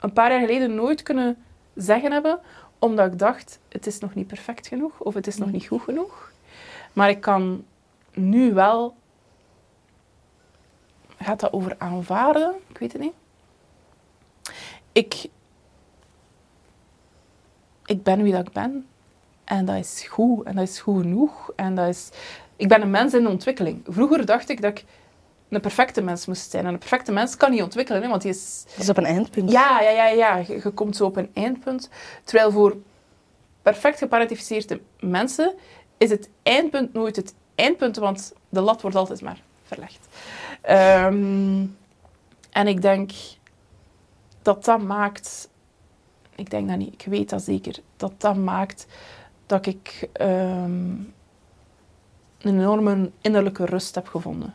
[0.00, 1.36] een paar jaar geleden nooit kunnen
[1.74, 2.40] zeggen hebben,
[2.80, 5.82] omdat ik dacht: het is nog niet perfect genoeg of het is nog niet goed
[5.82, 6.32] genoeg.
[6.92, 7.64] Maar ik kan
[8.12, 8.94] nu wel.
[11.18, 12.54] Gaat dat over aanvaarden?
[12.66, 13.12] Ik weet het niet.
[14.92, 15.26] Ik,
[17.84, 18.86] ik ben wie dat ik ben.
[19.44, 20.46] En dat is goed.
[20.46, 21.52] En dat is goed genoeg.
[21.56, 22.10] En dat is...
[22.56, 23.82] Ik ben een mens in ontwikkeling.
[23.86, 24.84] Vroeger dacht ik dat ik
[25.50, 26.66] een perfecte mens moest zijn.
[26.66, 28.64] En een perfecte mens kan niet ontwikkelen, hè, want die is...
[28.70, 29.50] Dat is op een eindpunt.
[29.50, 30.36] Ja, ja, ja, ja.
[30.36, 31.90] Je, je komt zo op een eindpunt.
[32.24, 32.76] Terwijl voor
[33.62, 35.54] perfect geparatificeerde mensen
[35.98, 40.08] is het eindpunt nooit het eindpunt, want de lat wordt altijd maar verlegd.
[40.60, 41.66] Ehm,
[42.50, 43.10] en ik denk
[44.42, 45.48] dat dat maakt...
[46.34, 47.78] Ik denk dat niet, ik weet dat zeker.
[47.96, 48.86] Dat dat maakt
[49.46, 50.92] dat ik ehm,
[52.40, 54.54] een enorme innerlijke rust heb gevonden.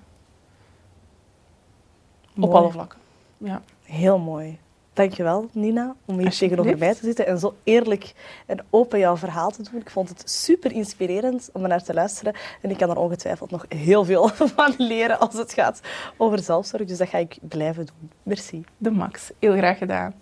[2.40, 3.00] Op alle vlakken.
[3.38, 3.62] Ja.
[3.84, 4.60] Heel mooi.
[4.96, 8.14] Dankjewel, Nina, om hier tegenover mij te zitten en zo eerlijk
[8.46, 9.82] en open jouw verhaal te doen.
[9.82, 12.34] Ik vond het super inspirerend om er naar te luisteren.
[12.62, 15.82] En ik kan er ongetwijfeld nog heel veel van leren als het gaat
[16.18, 16.86] over zelfzorg.
[16.86, 18.12] Dus dat ga ik blijven doen.
[18.24, 18.64] Merci.
[18.78, 19.32] De max.
[19.40, 20.14] Heel graag gedaan.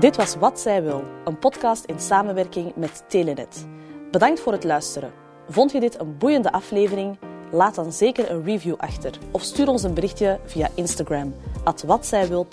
[0.00, 3.66] Dit was Wat Zij Wil, een podcast in samenwerking met Telenet.
[4.10, 5.12] Bedankt voor het luisteren.
[5.48, 7.18] Vond je dit een boeiende aflevering?
[7.52, 11.34] Laat dan zeker een review achter of stuur ons een berichtje via Instagram,
[11.64, 11.84] at
[12.28, 12.46] Wil.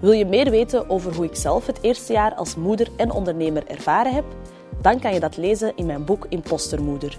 [0.00, 3.66] Wil je meer weten over hoe ik zelf het eerste jaar als moeder en ondernemer
[3.66, 4.24] ervaren heb?
[4.80, 7.18] Dan kan je dat lezen in mijn boek Impostermoeder.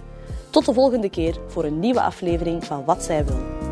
[0.50, 3.67] Tot de volgende keer voor een nieuwe aflevering van Wat Zij Wil.